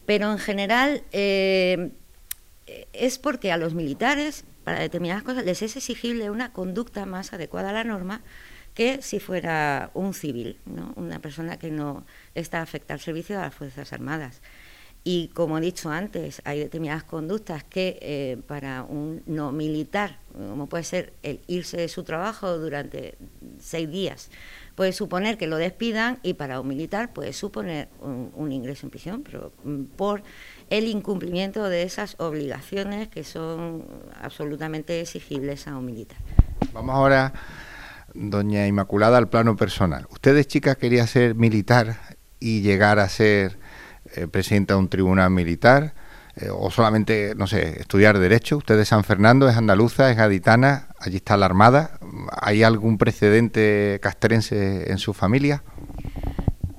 Pero 0.06 0.32
en 0.32 0.38
general 0.38 1.02
eh, 1.12 1.90
es 2.94 3.18
porque 3.18 3.52
a 3.52 3.58
los 3.58 3.74
militares, 3.74 4.46
para 4.64 4.80
determinadas 4.80 5.22
cosas, 5.22 5.44
les 5.44 5.60
es 5.60 5.76
exigible 5.76 6.30
una 6.30 6.54
conducta 6.54 7.04
más 7.04 7.34
adecuada 7.34 7.68
a 7.68 7.74
la 7.74 7.84
norma 7.84 8.22
que 8.78 9.02
si 9.02 9.18
fuera 9.18 9.90
un 9.92 10.14
civil, 10.14 10.56
¿no? 10.64 10.92
una 10.94 11.18
persona 11.18 11.58
que 11.58 11.68
no 11.68 12.06
está 12.36 12.62
afecta 12.62 12.94
al 12.94 13.00
servicio 13.00 13.34
de 13.34 13.42
las 13.42 13.52
Fuerzas 13.52 13.92
Armadas. 13.92 14.40
Y 15.02 15.32
como 15.34 15.58
he 15.58 15.60
dicho 15.60 15.90
antes, 15.90 16.40
hay 16.44 16.60
determinadas 16.60 17.02
conductas 17.02 17.64
que 17.64 17.98
eh, 18.00 18.38
para 18.46 18.84
un 18.84 19.24
no 19.26 19.50
militar, 19.50 20.20
como 20.32 20.68
puede 20.68 20.84
ser 20.84 21.12
el 21.24 21.40
irse 21.48 21.76
de 21.76 21.88
su 21.88 22.04
trabajo 22.04 22.56
durante 22.56 23.16
seis 23.58 23.90
días, 23.90 24.30
puede 24.76 24.92
suponer 24.92 25.38
que 25.38 25.48
lo 25.48 25.56
despidan 25.56 26.20
y 26.22 26.34
para 26.34 26.60
un 26.60 26.68
militar 26.68 27.12
puede 27.12 27.32
suponer 27.32 27.88
un, 28.00 28.52
ingreso 28.52 28.86
en 28.86 28.90
prisión, 28.90 29.22
pero 29.24 29.52
mm, 29.64 29.86
por 29.96 30.22
el 30.70 30.86
incumplimiento 30.86 31.68
de 31.68 31.82
esas 31.82 32.14
obligaciones 32.20 33.08
que 33.08 33.24
son 33.24 33.84
absolutamente 34.22 35.00
exigibles 35.00 35.66
a 35.66 35.76
un 35.76 35.84
militar. 35.84 36.18
Vamos 36.72 36.94
ahora, 36.94 37.32
doña 38.18 38.66
Inmaculada, 38.66 39.18
al 39.18 39.28
plano 39.28 39.56
personal. 39.56 40.06
Usted 40.10 40.34
de 40.34 40.44
chica 40.44 40.74
quería 40.74 41.06
ser 41.06 41.34
militar 41.34 41.96
y 42.40 42.60
llegar 42.60 42.98
a 42.98 43.08
ser 43.08 43.58
eh, 44.14 44.26
presidenta 44.26 44.74
de 44.74 44.80
un 44.80 44.88
tribunal 44.88 45.30
militar 45.30 45.94
eh, 46.36 46.50
o 46.50 46.70
solamente, 46.70 47.34
no 47.36 47.46
sé, 47.46 47.80
estudiar 47.80 48.18
Derecho. 48.18 48.58
Usted 48.58 48.76
de 48.76 48.84
San 48.84 49.04
Fernando, 49.04 49.48
es 49.48 49.56
andaluza, 49.56 50.10
es 50.10 50.16
gaditana, 50.16 50.88
allí 50.98 51.16
está 51.16 51.36
la 51.36 51.46
Armada. 51.46 51.98
¿Hay 52.40 52.62
algún 52.62 52.98
precedente 52.98 53.98
castrense 54.02 54.90
en 54.90 54.98
su 54.98 55.14
familia? 55.14 55.62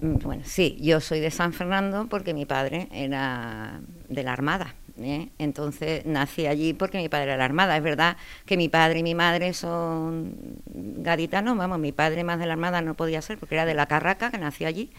Mm, 0.02 0.18
bueno, 0.20 0.44
sí, 0.46 0.78
yo 0.82 1.00
soy 1.00 1.20
de 1.20 1.32
San 1.32 1.54
Fernando 1.54 2.08
porque 2.10 2.34
mi 2.34 2.46
padre 2.46 2.88
era 2.92 3.82
de 4.08 4.24
la 4.24 4.34
Armada. 4.34 4.76
¿Eh? 5.04 5.30
Entonces 5.38 6.06
nací 6.06 6.48
allí 6.48 6.74
porque 6.74 6.98
mi 6.98 7.10
padre 7.10 7.26
era 7.26 7.38
la 7.38 7.46
Armada. 7.46 7.78
Es 7.78 7.84
verdad 7.84 8.18
que 8.46 8.58
mi 8.58 8.70
padre 8.70 9.00
y 9.00 9.04
mi 9.04 9.16
madre 9.16 9.54
son 9.54 10.62
gaditanos, 10.66 11.58
vamos, 11.58 11.80
mi 11.80 11.92
padre 11.92 12.24
más 12.24 12.40
de 12.40 12.46
la 12.46 12.54
Armada 12.54 12.82
no 12.82 12.96
podía 12.96 13.22
ser 13.22 13.38
porque 13.38 13.56
era 13.56 13.66
de 13.66 13.74
la 13.74 13.88
Carraca, 13.88 14.32
que 14.32 14.38
nació 14.38 14.68
allí. 14.68 14.92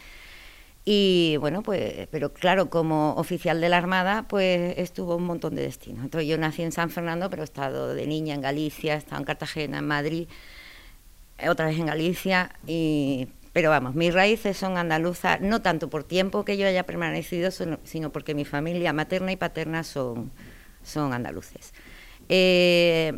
Y 0.85 1.37
bueno, 1.41 1.63
pues, 1.63 2.09
pero 2.11 2.33
claro, 2.33 2.71
como 2.71 3.15
oficial 3.15 3.61
de 3.61 3.69
la 3.69 3.77
Armada, 3.79 4.27
pues 4.29 4.79
estuvo 4.79 5.17
un 5.17 5.25
montón 5.25 5.55
de 5.55 5.63
destinos. 5.63 6.05
Entonces 6.05 6.29
yo 6.29 6.39
nací 6.39 6.63
en 6.63 6.73
San 6.73 6.91
Fernando, 6.91 7.29
pero 7.31 7.43
he 7.43 7.45
estado 7.45 7.95
de 7.95 8.07
niña 8.07 8.35
en 8.35 8.41
Galicia, 8.41 8.95
he 8.95 8.99
estado 8.99 9.19
en 9.19 9.25
Cartagena, 9.27 9.79
en 9.79 9.87
Madrid, 9.87 10.29
otra 11.49 11.67
vez 11.67 11.79
en 11.79 11.87
Galicia, 11.87 12.53
y, 12.67 13.29
pero 13.53 13.71
vamos, 13.71 13.95
mis 13.95 14.15
raíces 14.15 14.57
son 14.57 14.77
andaluzas, 14.77 15.41
no 15.41 15.61
tanto 15.61 15.91
por 15.91 16.05
tiempo 16.05 16.45
que 16.45 16.57
yo 16.57 16.67
haya 16.67 16.85
permanecido, 16.85 17.51
sino 17.51 18.13
porque 18.13 18.35
mi 18.35 18.45
familia 18.45 18.93
materna 18.93 19.33
y 19.33 19.37
paterna 19.37 19.83
son, 19.83 20.31
son 20.83 21.13
andaluces. 21.13 21.73
Eh, 22.33 23.13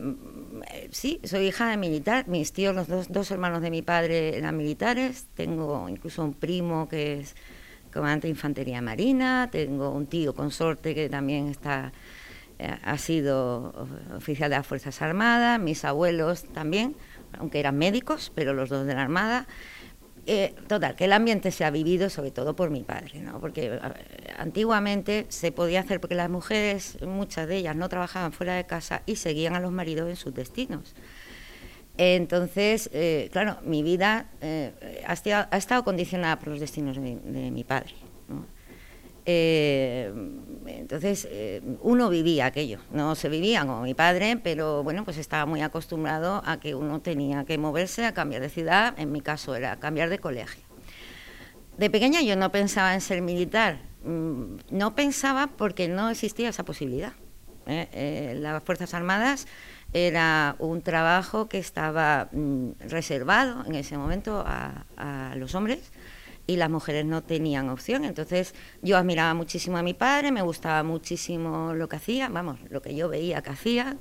sí, 0.90 1.20
soy 1.22 1.48
hija 1.48 1.68
de 1.68 1.76
militar. 1.76 2.28
Mis 2.28 2.54
tíos, 2.54 2.74
los 2.74 2.88
dos, 2.88 3.12
dos, 3.12 3.30
hermanos 3.30 3.60
de 3.60 3.70
mi 3.70 3.82
padre 3.82 4.38
eran 4.38 4.56
militares. 4.56 5.26
Tengo 5.34 5.86
incluso 5.90 6.24
un 6.24 6.32
primo 6.32 6.88
que 6.88 7.20
es 7.20 7.36
comandante 7.92 8.26
de 8.26 8.30
infantería 8.30 8.80
marina. 8.80 9.50
Tengo 9.52 9.90
un 9.90 10.06
tío 10.06 10.34
consorte 10.34 10.94
que 10.94 11.10
también 11.10 11.48
está 11.48 11.92
eh, 12.58 12.78
ha 12.82 12.96
sido 12.96 13.74
oficial 14.16 14.48
de 14.48 14.56
las 14.56 14.66
Fuerzas 14.66 15.02
Armadas. 15.02 15.60
Mis 15.60 15.84
abuelos 15.84 16.44
también, 16.44 16.96
aunque 17.38 17.60
eran 17.60 17.76
médicos, 17.76 18.32
pero 18.34 18.54
los 18.54 18.70
dos 18.70 18.86
de 18.86 18.94
la 18.94 19.02
Armada. 19.02 19.46
Eh, 20.24 20.54
total, 20.68 20.94
que 20.94 21.06
el 21.06 21.12
ambiente 21.12 21.50
se 21.50 21.64
ha 21.64 21.70
vivido 21.70 22.08
sobre 22.08 22.30
todo 22.30 22.54
por 22.54 22.70
mi 22.70 22.84
padre, 22.84 23.20
¿no? 23.20 23.40
porque 23.40 23.80
antiguamente 24.38 25.26
se 25.30 25.50
podía 25.50 25.80
hacer, 25.80 26.00
porque 26.00 26.14
las 26.14 26.30
mujeres, 26.30 26.96
muchas 27.02 27.48
de 27.48 27.56
ellas 27.56 27.74
no 27.74 27.88
trabajaban 27.88 28.32
fuera 28.32 28.54
de 28.54 28.64
casa 28.64 29.02
y 29.04 29.16
seguían 29.16 29.56
a 29.56 29.60
los 29.60 29.72
maridos 29.72 30.08
en 30.08 30.16
sus 30.16 30.32
destinos. 30.32 30.94
Entonces, 31.98 32.88
eh, 32.92 33.30
claro, 33.32 33.58
mi 33.64 33.82
vida 33.82 34.30
eh, 34.40 35.02
ha, 35.06 35.12
estado, 35.56 35.84
condicionada 35.84 36.38
por 36.38 36.48
los 36.48 36.60
destinos 36.60 36.96
de 36.96 37.50
mi, 37.50 37.64
padre. 37.64 37.92
Eh, 39.24 40.12
entonces, 40.66 41.28
eh, 41.30 41.62
uno 41.80 42.08
vivía 42.10 42.46
aquello, 42.46 42.80
no 42.90 43.14
se 43.14 43.28
vivía 43.28 43.60
como 43.60 43.82
mi 43.82 43.94
padre, 43.94 44.36
pero 44.42 44.82
bueno, 44.82 45.04
pues 45.04 45.16
estaba 45.16 45.46
muy 45.46 45.60
acostumbrado 45.60 46.42
a 46.44 46.58
que 46.58 46.74
uno 46.74 47.00
tenía 47.00 47.44
que 47.44 47.56
moverse, 47.56 48.04
a 48.04 48.14
cambiar 48.14 48.42
de 48.42 48.48
ciudad, 48.48 48.94
en 48.98 49.12
mi 49.12 49.20
caso 49.20 49.54
era 49.54 49.76
cambiar 49.76 50.10
de 50.10 50.18
colegio. 50.18 50.64
De 51.78 51.88
pequeña 51.88 52.20
yo 52.22 52.36
no 52.36 52.50
pensaba 52.50 52.94
en 52.94 53.00
ser 53.00 53.22
militar, 53.22 53.78
mm, 54.04 54.56
no 54.70 54.94
pensaba 54.94 55.46
porque 55.46 55.88
no 55.88 56.10
existía 56.10 56.48
esa 56.48 56.64
posibilidad. 56.64 57.12
¿eh? 57.66 58.34
las 58.40 58.62
Fuerzas 58.64 58.92
Armadas 58.92 59.46
era 59.92 60.56
un 60.58 60.82
trabajo 60.82 61.48
que 61.48 61.58
estaba 61.58 62.28
mm, 62.32 62.70
reservado 62.88 63.64
en 63.66 63.76
ese 63.76 63.96
momento 63.96 64.42
a 64.44 65.34
los 65.36 65.54
hombres 65.54 65.92
y 66.52 66.56
las 66.56 66.70
mujeres 66.70 67.04
no 67.04 67.22
tenían 67.22 67.68
opción. 67.68 68.04
Entonces 68.04 68.54
yo 68.82 68.96
admiraba 68.96 69.34
muchísimo 69.34 69.78
a 69.78 69.82
mi 69.82 69.94
padre, 69.94 70.30
me 70.30 70.42
gustaba 70.42 70.82
muchísimo 70.82 71.74
lo 71.74 71.88
que 71.88 71.96
hacía, 71.96 72.28
vamos, 72.28 72.58
lo 72.70 72.82
que 72.82 72.94
yo 72.94 73.08
veía 73.08 73.42
que 73.42 73.50
hacía. 73.50 73.96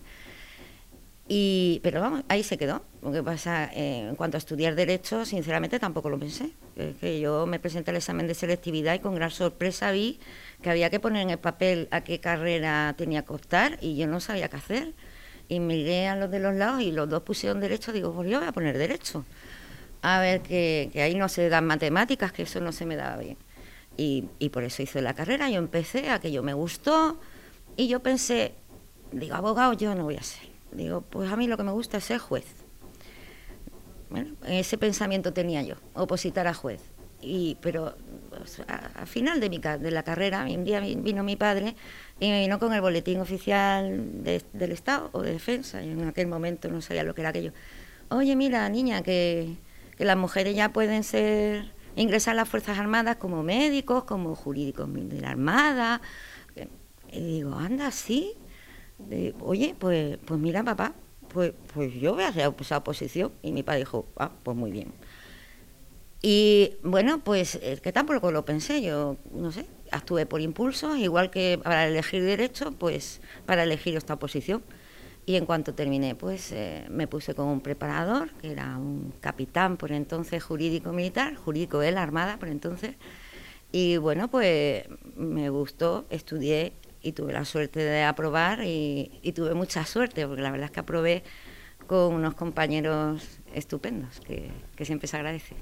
Y, 1.28 1.80
pero 1.82 2.02
vamos, 2.02 2.24
ahí 2.28 2.44
se 2.44 2.58
quedó. 2.58 2.84
Lo 3.02 3.12
que 3.12 3.24
pasa, 3.24 3.72
eh, 3.74 4.10
en 4.10 4.16
cuanto 4.16 4.36
a 4.36 4.40
estudiar 4.40 4.76
Derecho, 4.76 5.24
sinceramente 5.24 5.80
tampoco 5.80 6.10
lo 6.10 6.20
pensé. 6.20 6.52
Es 6.76 6.98
que 6.98 7.22
yo 7.22 7.46
me 7.46 7.58
presenté 7.58 7.92
al 7.92 7.98
examen 7.98 8.28
de 8.28 8.34
selectividad 8.34 8.96
y 8.96 9.00
con 9.00 9.16
gran 9.16 9.32
sorpresa 9.32 9.92
vi 9.92 10.20
que 10.62 10.70
había 10.70 10.90
que 10.90 11.00
poner 11.00 11.22
en 11.22 11.30
el 11.30 11.40
papel 11.40 11.88
a 11.92 12.02
qué 12.02 12.20
carrera 12.20 12.94
tenía 12.98 13.24
que 13.24 13.34
optar 13.34 13.78
y 13.82 13.96
yo 13.96 14.08
no 14.08 14.20
sabía 14.20 14.50
qué 14.50 14.58
hacer. 14.58 14.94
Y 15.48 15.60
miré 15.62 16.08
a 16.08 16.16
los 16.18 16.30
de 16.32 16.40
los 16.40 16.54
lados 16.56 16.82
y 16.82 16.92
los 16.92 17.10
dos 17.10 17.24
pusieron 17.24 17.62
Derecho, 17.62 17.94
digo, 17.94 18.14
pues 18.14 18.30
yo 18.30 18.40
voy 18.40 18.48
a 18.48 18.52
poner 18.52 18.78
Derecho 18.78 19.26
a 20.02 20.20
ver 20.20 20.42
que, 20.42 20.92
ahí 20.96 21.16
no 21.16 21.30
se 21.30 21.50
dan 21.50 21.66
matemáticas, 21.66 22.32
que 22.32 22.44
eso 22.44 22.60
no 22.60 22.72
se 22.72 22.86
me 22.86 22.96
daba 22.96 23.18
bien. 23.18 23.38
Y, 23.98 24.24
por 24.50 24.64
eso 24.64 24.82
hice 24.82 25.02
la 25.02 25.14
carrera, 25.14 25.50
yo 25.50 25.60
empecé, 25.60 26.10
aquello 26.10 26.42
me 26.42 26.54
gustó 26.54 27.20
y 27.78 27.88
yo 27.88 28.00
pensé, 28.00 28.56
digo, 29.12 29.36
abogado 29.36 29.74
yo 29.74 29.94
no 29.94 30.06
voy 30.06 30.16
a 30.16 30.24
ser. 30.24 30.50
Digo, 30.72 31.02
pues 31.02 31.32
a 31.32 31.36
mí 31.36 31.48
lo 31.48 31.58
que 31.58 31.64
me 31.64 31.72
gusta 31.72 31.98
es 31.98 32.06
ser 32.06 32.18
juez. 32.18 32.46
Bueno, 34.10 34.34
ese 34.48 34.78
pensamiento 34.78 35.34
tenía 35.34 35.62
yo, 35.62 35.76
opositar 35.94 36.48
a 36.48 36.54
juez. 36.54 36.82
Y, 37.22 37.58
pero 37.62 37.96
al 38.98 39.08
final 39.08 39.40
de, 39.40 39.50
mi, 39.50 39.60
de 39.60 39.92
la 39.92 40.02
carrera, 40.02 40.46
un 40.46 40.64
día 40.64 40.80
vino 40.80 41.24
mi 41.24 41.36
padre 41.36 41.76
y 42.20 42.30
me 42.30 42.42
vino 42.42 42.58
con 42.58 42.74
el 42.74 42.82
boletín 42.82 43.20
oficial 43.20 44.24
del 44.24 44.72
Estado 44.72 45.10
o 45.12 45.22
de 45.22 45.34
Defensa. 45.34 45.84
y 45.84 45.92
en 45.92 46.08
aquel 46.08 46.28
momento 46.28 46.70
no 46.70 46.82
sabía 46.82 47.04
lo 47.04 47.14
que 47.14 47.22
era 47.22 47.30
aquello. 47.30 47.54
Oye, 48.10 48.36
mira, 48.36 48.68
niña, 48.70 49.04
que 49.04 49.56
que 50.02 50.06
las 50.06 50.18
mujeres 50.18 50.56
ya 50.56 50.74
pueden 50.74 51.04
ser 51.04 51.76
ingresar 51.96 52.32
a 52.32 52.38
las 52.38 52.50
Fuerzas 52.50 52.80
Armadas 52.80 53.18
como 53.18 53.44
médicos, 53.44 54.06
como 54.06 54.34
jurídicos 54.34 54.90
de 54.92 55.22
la 55.22 55.30
Armada. 55.30 56.02
Y 57.12 57.20
digo, 57.20 57.54
anda, 57.54 57.92
sí. 57.92 58.34
Oye, 59.42 59.76
pues, 59.78 60.18
pues 60.26 60.40
mira, 60.40 60.64
papá, 60.64 60.96
pues, 61.32 61.54
pues 61.72 61.94
yo 61.94 62.16
voy 62.16 62.24
a 62.24 62.30
hacer 62.30 62.52
esa 62.60 62.78
oposición. 62.78 63.32
Y 63.44 63.52
mi 63.52 63.62
padre 63.62 63.82
dijo, 63.82 64.08
ah, 64.18 64.32
pues 64.42 64.58
muy 64.58 64.72
bien. 64.72 64.92
Y 66.24 66.78
bueno, 66.82 67.20
pues 67.24 67.54
es 67.62 67.80
que 67.82 67.92
tampoco 67.92 68.32
lo 68.32 68.44
pensé, 68.44 68.82
yo 68.82 69.18
no 69.32 69.52
sé, 69.52 69.68
actué 69.92 70.26
por 70.26 70.42
impulso, 70.42 70.96
igual 70.96 71.30
que 71.30 71.60
para 71.64 71.86
elegir 71.86 72.24
derecho, 72.24 72.72
pues 72.72 73.22
para 73.46 73.62
elegir 73.62 73.96
esta 73.96 74.16
oposición. 74.16 74.64
Y 75.26 75.36
en 75.36 75.46
cuanto 75.46 75.74
terminé, 75.74 76.16
pues 76.16 76.52
eh, 76.52 76.86
me 76.90 77.08
puse 77.08 77.36
con 77.36 77.48
un 77.48 77.62
preparador, 77.62 78.32
que 78.42 78.52
era 78.52 78.78
un 78.78 79.14
capitán 79.20 79.78
por 79.78 79.92
entonces 79.92 80.44
jurídico 80.44 80.92
militar, 80.94 81.36
jurídico 81.36 81.80
de 81.80 81.92
la 81.92 82.02
Armada 82.02 82.38
por 82.38 82.50
entonces. 82.50 82.96
Y 83.72 83.98
bueno, 83.98 84.30
pues 84.30 84.86
me 85.16 85.50
gustó, 85.50 86.06
estudié 86.10 86.74
y 87.02 87.14
tuve 87.14 87.34
la 87.34 87.46
suerte 87.46 87.80
de 87.80 88.04
aprobar 88.04 88.64
y, 88.64 89.32
tuve 89.36 89.54
mucha 89.54 89.86
suerte, 89.86 90.28
porque 90.28 90.42
la 90.42 90.52
verdad 90.52 90.66
es 90.66 90.72
que 90.72 90.80
aprobé 90.80 91.24
con 91.88 92.14
unos 92.14 92.34
compañeros 92.34 93.40
estupendos, 93.54 94.20
que, 94.22 94.52
que 94.76 94.86
siempre 94.86 95.08
se 95.08 95.18
agradece. 95.18 95.56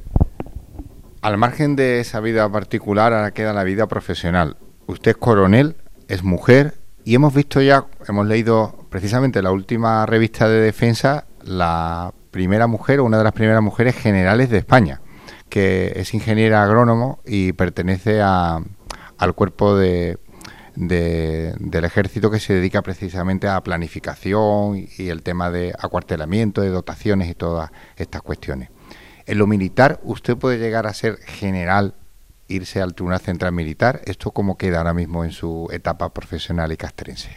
Al 1.21 1.37
margen 1.37 1.75
de 1.75 1.99
esa 1.99 2.19
vida 2.21 2.49
particular, 2.49 3.13
ahora 3.13 3.31
queda 3.31 3.53
la 3.53 3.63
vida 3.63 3.87
profesional. 3.87 4.57
Usted 4.87 5.11
es 5.11 5.17
coronel, 5.17 5.75
es 6.07 6.23
mujer 6.23 6.75
y 7.03 7.15
hemos 7.15 7.33
visto 7.33 7.61
ya, 7.61 7.85
hemos 8.07 8.25
leído 8.25 8.78
precisamente 8.89 9.41
la 9.41 9.51
última 9.51 10.05
revista 10.05 10.47
de 10.47 10.59
defensa, 10.59 11.25
la 11.43 12.13
primera 12.31 12.67
mujer 12.67 13.01
una 13.01 13.17
de 13.17 13.23
las 13.23 13.33
primeras 13.33 13.61
mujeres 13.61 13.95
generales 13.95 14.49
de 14.49 14.59
España, 14.59 15.01
que 15.49 15.93
es 15.95 16.13
ingeniera 16.13 16.63
agrónomo 16.63 17.19
y 17.25 17.53
pertenece 17.53 18.21
a, 18.21 18.59
al 19.17 19.33
cuerpo 19.33 19.75
de, 19.75 20.17
del 20.75 21.85
ejército 21.85 22.31
que 22.31 22.39
se 22.39 22.53
dedica 22.53 22.81
precisamente 22.81 23.47
a 23.47 23.61
planificación 23.61 24.87
y 24.97 25.09
el 25.09 25.23
tema 25.23 25.49
de 25.51 25.73
acuartelamiento, 25.77 26.61
de 26.61 26.69
dotaciones 26.69 27.29
y 27.29 27.35
todas 27.35 27.71
estas 27.97 28.21
cuestiones. 28.21 28.69
En 29.25 29.37
lo 29.37 29.45
militar, 29.45 29.99
usted 30.03 30.37
puede 30.37 30.57
llegar 30.57 30.87
a 30.87 30.93
ser 30.93 31.17
general 31.17 31.95
irse 32.47 32.81
al 32.81 32.95
Tribunal 32.95 33.19
Central 33.19 33.51
Militar. 33.51 34.01
¿Esto 34.05 34.31
cómo 34.31 34.57
queda 34.57 34.79
ahora 34.79 34.93
mismo 34.93 35.23
en 35.23 35.31
su 35.31 35.67
etapa 35.71 36.11
profesional 36.13 36.71
y 36.71 36.77
castrense? 36.77 37.29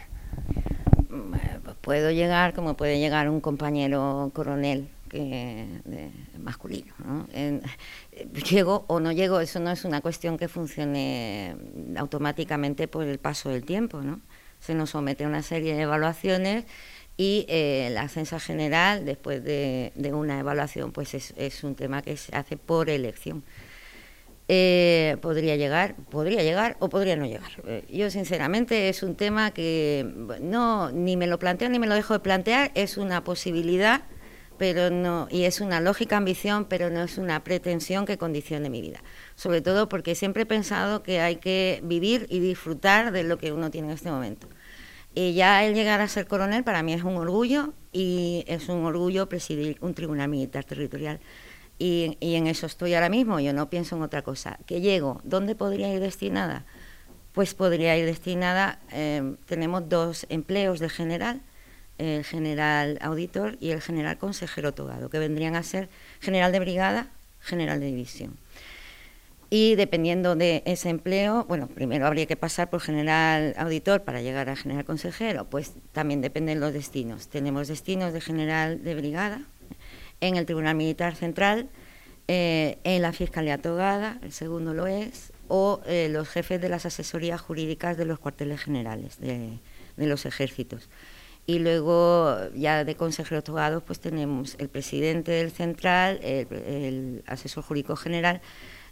Puedo 1.83 2.11
llegar 2.11 2.55
como 2.55 2.75
puede 2.75 2.99
llegar 2.99 3.29
un 3.29 3.41
compañero 3.41 4.31
coronel 4.35 4.89
que, 5.09 5.67
masculino. 6.39 6.95
llego 8.49 8.85
o 8.89 8.99
no 8.99 9.13
llego, 9.13 9.41
eso 9.41 9.61
no 9.61 9.71
es 9.71 9.85
una 9.85 10.01
cuestión 10.01 10.39
que 10.39 10.49
funcione 10.49 11.55
automáticamente 11.97 12.89
por 12.89 13.05
el 13.05 13.19
paso 13.19 13.51
del 13.51 13.65
tiempo. 13.65 14.01
¿no? 14.01 14.21
Se 14.59 14.75
nos 14.75 14.91
somete 14.91 15.25
a 15.25 15.29
una 15.29 15.43
serie 15.43 15.75
de 15.75 15.83
evaluaciones 15.83 16.65
y 17.17 17.45
eh, 17.49 17.91
la 17.93 18.03
ascensa 18.03 18.41
general, 18.41 19.05
después 19.05 19.45
de, 19.45 19.93
una 20.13 20.39
evaluación, 20.39 20.93
pues 20.93 21.15
es, 21.15 21.65
un 21.65 21.75
tema 21.75 22.01
que 22.03 22.17
se 22.17 22.35
hace 22.35 22.57
por 22.57 22.89
elección. 22.89 23.45
Eh, 24.49 25.17
podría 25.23 25.57
llegar, 25.57 25.95
podría 26.11 26.43
llegar 26.43 26.77
o 26.81 26.89
podría 26.89 27.17
no 27.17 27.27
llegar. 27.27 27.51
Eh, 27.67 27.85
yo 27.91 28.11
sinceramente 28.11 28.89
es 28.89 29.03
un 29.03 29.15
tema 29.15 29.53
que 29.53 30.05
no 30.41 30.91
ni 30.91 31.17
me 31.17 31.27
lo 31.27 31.39
planteo 31.39 31.69
ni 31.69 31.79
me 31.79 31.87
lo 31.87 31.95
dejo 31.95 32.15
de 32.15 32.21
plantear, 32.21 32.73
es 32.75 32.97
una 32.97 33.23
posibilidad, 33.23 34.03
pero 34.59 34.91
no 34.91 35.29
y 35.31 35.45
es 35.45 35.61
una 35.61 35.81
lógica 35.81 36.17
ambición, 36.17 36.67
pero 36.67 36.91
no 36.91 37.03
es 37.03 37.19
una 37.19 37.45
pretensión 37.45 38.05
que 38.05 38.19
condicione 38.19 38.69
mi 38.69 38.81
vida. 38.81 39.03
Sobre 39.37 39.61
todo 39.61 39.89
porque 39.89 40.15
siempre 40.15 40.43
he 40.43 40.47
pensado 40.47 41.03
que 41.03 41.21
hay 41.21 41.37
que 41.37 41.81
vivir 41.85 42.27
y 42.29 42.41
disfrutar 42.41 43.13
de 43.13 43.23
lo 43.23 43.39
que 43.39 43.53
uno 43.53 43.71
tiene 43.71 43.89
en 43.89 43.95
este 43.95 44.11
momento. 44.11 44.49
Y 45.15 45.35
ya 45.35 45.65
el 45.65 45.75
llegar 45.75 46.01
a 46.01 46.09
ser 46.09 46.27
coronel 46.27 46.65
para 46.65 46.83
mí 46.83 46.95
es 46.95 47.05
un 47.05 47.17
orgullo 47.17 47.75
y 47.93 48.45
es 48.47 48.69
un 48.69 48.85
orgullo 48.85 49.29
presidir 49.29 49.77
un 49.81 49.95
tribunal 49.95 50.29
militar 50.29 50.65
territorial. 50.65 51.21
Y, 51.79 52.17
en 52.21 52.47
eso 52.47 52.67
estoy 52.67 52.95
ahora 52.95 53.09
mismo, 53.09 53.41
yo 53.41 53.53
no 53.53 53.69
pienso 53.69 53.97
en 53.97 54.03
otra 54.03 54.23
cosa. 54.23 54.59
¿Qué 54.67 54.81
llego? 54.81 55.21
¿Dónde 55.25 55.55
podría 55.55 55.93
ir 55.93 56.01
destinada? 56.01 56.65
Pues 57.33 57.55
podría 57.55 57.97
ir 57.97 58.07
destinada, 58.07 58.79
em, 58.91 59.37
tenemos 59.47 59.89
dos 59.89 60.27
empleos 60.29 60.79
de 60.79 60.89
general, 60.89 61.41
el 61.99 62.25
general 62.25 62.99
auditor 63.01 63.57
y 63.61 63.71
el 63.71 63.81
general 63.81 64.19
consejero 64.19 64.73
togado, 64.73 65.09
que 65.09 65.19
vendrían 65.19 65.57
a 65.57 65.63
ser 65.63 65.89
general 66.21 66.53
de 66.53 66.61
brigada, 66.61 67.09
general 67.41 67.81
de 67.81 67.87
división. 67.87 68.37
Y 69.55 69.75
dependiendo 69.75 70.35
de 70.35 70.63
ese 70.65 70.89
empleo, 70.89 71.45
bueno, 71.45 71.67
primero 71.67 72.07
habría 72.07 72.25
que 72.25 72.37
pasar 72.37 72.71
por 72.71 72.81
general 72.81 73.55
auditor 73.59 74.01
para 74.01 74.23
llegar 74.23 74.49
a 74.49 74.57
general 74.57 74.87
consejero, 74.87 75.45
pues 75.45 75.73
también 75.93 76.23
dependen 76.23 76.59
los 76.59 76.73
destinos. 76.73 77.29
Tenemos 77.29 77.69
destinos 77.69 78.15
de 78.15 78.23
general 78.23 78.83
de 78.83 78.95
brigada 78.95 79.43
en 80.23 80.37
el 80.37 80.47
Tribunal 80.47 80.77
Militar 80.77 81.15
Central, 81.15 81.69
eh, 82.29 82.79
en 82.85 83.03
la 83.03 83.13
Fiscalía 83.13 83.59
Togada, 83.59 84.19
el 84.23 84.33
segundo 84.33 84.73
lo 84.73 84.87
es, 84.87 85.33
o 85.49 85.83
eh, 85.85 86.09
los 86.11 86.29
jefes 86.29 86.61
de 86.61 86.71
las 86.71 86.87
asesorías 86.87 87.41
jurídicas 87.41 87.97
de 87.99 88.07
los 88.07 88.19
cuarteles 88.19 88.63
generales 88.63 89.21
de, 89.21 89.59
los 89.97 90.25
ejércitos. 90.25 90.89
Y 91.45 91.59
luego, 91.59 92.39
ya 92.55 92.85
de 92.85 92.95
consejeros 92.95 93.45
togados, 93.45 93.83
pues 93.83 93.99
tenemos 93.99 94.55
el 94.59 94.69
presidente 94.69 95.33
del 95.33 95.51
central, 95.51 96.21
el 96.23 97.25
asesor 97.27 97.65
jurídico 97.65 97.97
general, 97.97 98.41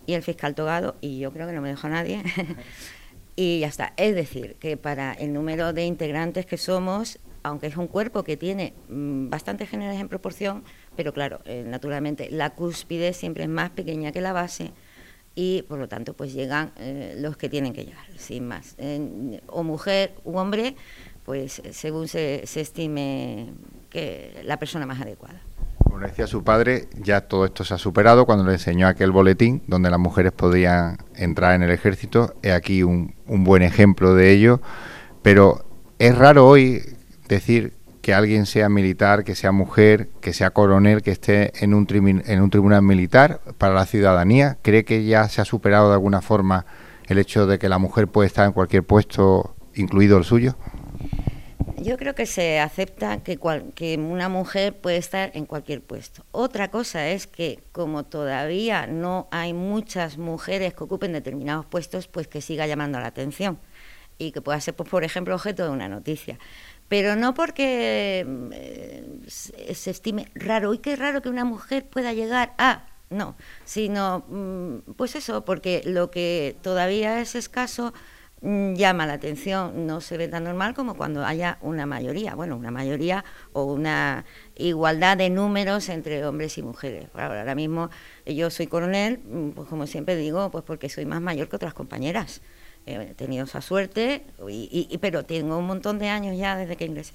y 0.06 0.14
el 0.14 0.22
fiscal 0.22 0.54
togado, 0.56 0.96
y 1.00 1.20
yo 1.20 1.32
creo 1.32 1.46
que 1.46 1.52
no 1.52 1.62
me 1.62 1.68
dejó 1.68 1.88
nadie. 1.88 2.22
y 3.36 3.60
ya 3.60 3.68
está. 3.68 3.92
Es 3.96 4.16
decir, 4.16 4.56
que 4.58 4.76
para 4.76 5.12
el 5.12 5.32
número 5.32 5.72
de 5.72 5.84
integrantes 5.84 6.44
que 6.46 6.56
somos, 6.56 7.20
aunque 7.42 7.68
es 7.68 7.76
un 7.76 7.86
cuerpo 7.86 8.22
que 8.22 8.36
tiene 8.36 8.74
mm, 8.88 9.30
bastantes 9.30 9.68
generales 9.68 10.00
en 10.00 10.08
proporción, 10.08 10.64
pero 11.00 11.14
claro, 11.14 11.40
eh, 11.46 11.64
naturalmente 11.66 12.28
la 12.30 12.50
cúspide 12.50 13.14
siempre 13.14 13.44
es 13.44 13.48
más 13.48 13.70
pequeña 13.70 14.12
que 14.12 14.20
la 14.20 14.34
base 14.34 14.72
y 15.34 15.62
por 15.62 15.78
lo 15.78 15.88
tanto 15.88 16.12
pues 16.12 16.34
llegan 16.34 16.72
eh, 16.76 17.16
los 17.18 17.38
que 17.38 17.48
tienen 17.48 17.72
que 17.72 17.86
llegar, 17.86 18.04
sin 18.18 18.46
más. 18.46 18.76
o 19.46 19.62
mujer 19.62 20.12
u 20.24 20.36
hombre, 20.36 20.76
pues 21.24 21.62
según 21.70 22.06
se 22.06 22.42
estime 22.42 23.48
que 23.88 24.42
la 24.44 24.58
persona 24.58 24.84
más 24.84 25.00
adecuada. 25.00 25.40
Como 25.90 25.98
decía 26.00 26.26
su 26.26 26.44
padre, 26.44 26.88
ya 27.02 27.22
todo 27.22 27.46
esto 27.46 27.64
se 27.64 27.72
ha 27.72 27.78
superado 27.78 28.26
cuando 28.26 28.44
le 28.44 28.52
enseñó 28.52 28.86
aquel 28.86 29.10
boletín 29.10 29.62
donde 29.66 29.90
las 29.90 29.98
mujeres 29.98 30.32
podían 30.32 30.98
entrar 31.16 31.54
en 31.54 31.62
el 31.62 31.70
ejército. 31.70 32.34
Es 32.42 32.52
aquí 32.52 32.82
un, 32.82 33.14
buen 33.26 33.62
ejemplo 33.62 34.14
de 34.14 34.30
ello. 34.30 34.60
Pero 35.22 35.64
es 35.98 36.16
raro 36.16 36.46
hoy 36.46 36.82
decir 37.28 37.72
que 38.10 38.14
alguien 38.14 38.44
sea 38.44 38.68
militar, 38.68 39.22
que 39.22 39.36
sea 39.36 39.52
mujer, 39.52 40.08
que 40.20 40.32
sea 40.32 40.50
coronel, 40.50 41.00
que 41.00 41.12
esté 41.12 41.52
en 41.62 41.74
un, 41.74 41.86
en 42.26 42.42
un 42.42 42.50
tribunal 42.50 42.82
militar 42.82 43.40
para 43.56 43.72
la 43.72 43.86
ciudadanía. 43.86 44.58
¿Cree 44.62 44.84
que 44.84 45.04
ya 45.04 45.28
se 45.28 45.40
ha 45.40 45.44
superado 45.44 45.90
de 45.90 45.94
alguna 45.94 46.20
forma 46.20 46.66
el 47.06 47.18
hecho 47.18 47.46
de 47.46 47.60
que 47.60 47.68
la 47.68 47.78
mujer 47.78 48.08
puede 48.08 48.26
estar 48.26 48.48
en 48.48 48.52
cualquier 48.52 48.82
puesto, 48.82 49.54
incluido 49.76 50.18
el 50.18 50.24
suyo? 50.24 50.56
Yo 51.76 51.96
creo 51.98 52.16
que 52.16 52.26
se 52.26 52.58
acepta 52.58 53.18
que, 53.18 53.38
que 53.76 53.96
una 53.96 54.28
mujer 54.28 54.76
puede 54.76 54.96
estar 54.96 55.30
en 55.34 55.46
cualquier 55.46 55.80
puesto. 55.80 56.24
Otra 56.32 56.68
cosa 56.68 57.06
es 57.10 57.28
que 57.28 57.60
como 57.70 58.02
todavía 58.02 58.88
no 58.88 59.28
hay 59.30 59.52
muchas 59.52 60.18
mujeres 60.18 60.74
que 60.74 60.82
ocupen 60.82 61.12
determinados 61.12 61.64
puestos, 61.64 62.08
pues 62.08 62.26
que 62.26 62.40
siga 62.40 62.66
llamando 62.66 62.98
la 62.98 63.06
atención 63.06 63.60
y 64.20 64.32
que 64.32 64.42
pueda 64.42 64.60
ser, 64.60 64.74
pues, 64.74 64.88
por 64.88 65.02
ejemplo, 65.02 65.34
objeto 65.34 65.64
de 65.64 65.70
una 65.70 65.88
noticia. 65.88 66.38
Pero 66.90 67.16
no 67.16 67.32
porque 67.32 68.26
eh, 68.52 69.20
se 69.28 69.90
estime 69.90 70.26
raro, 70.34 70.74
y 70.74 70.78
qué 70.78 70.96
raro 70.96 71.22
que 71.22 71.30
una 71.30 71.46
mujer 71.46 71.86
pueda 71.88 72.12
llegar 72.12 72.52
a, 72.58 72.84
no, 73.08 73.36
sino, 73.64 74.26
mm, 74.28 74.92
pues 74.96 75.14
eso, 75.14 75.46
porque 75.46 75.80
lo 75.86 76.10
que 76.10 76.56
todavía 76.62 77.22
es 77.22 77.34
escaso 77.34 77.94
Mm, 78.42 78.72
llama 78.74 79.06
la 79.06 79.14
atención, 79.14 79.86
no 79.86 80.00
se 80.00 80.16
ve 80.16 80.26
tan 80.26 80.44
normal 80.44 80.72
como 80.72 80.94
cuando 80.94 81.26
haya 81.26 81.58
una 81.60 81.84
mayoría, 81.84 82.34
bueno, 82.34 82.56
una 82.56 82.70
mayoría 82.70 83.22
o 83.52 83.64
una 83.64 84.24
igualdad 84.56 85.18
de 85.18 85.28
números 85.28 85.90
entre 85.90 86.24
hombres 86.24 86.56
y 86.56 86.62
mujeres. 86.62 87.08
Ahora 87.12 87.54
mismo 87.54 87.90
eh, 88.24 88.34
yo 88.34 88.48
soy 88.48 88.66
coronel, 88.66 89.18
mm, 89.18 89.50
pues 89.50 89.68
como 89.68 89.86
siempre 89.86 90.16
digo, 90.16 90.50
pues 90.50 90.64
porque 90.64 90.88
soy 90.88 91.04
más 91.04 91.20
mayor 91.20 91.48
que 91.50 91.56
otras 91.56 91.74
compañeras. 91.74 92.40
He 92.86 93.14
tenido 93.14 93.44
esa 93.44 93.60
suerte, 93.60 94.24
y, 94.48 94.98
pero 95.00 95.24
tengo 95.24 95.58
un 95.58 95.66
montón 95.66 95.98
de 95.98 96.08
años 96.08 96.36
ya 96.36 96.56
desde 96.56 96.76
que 96.76 96.86
ingresé. 96.86 97.14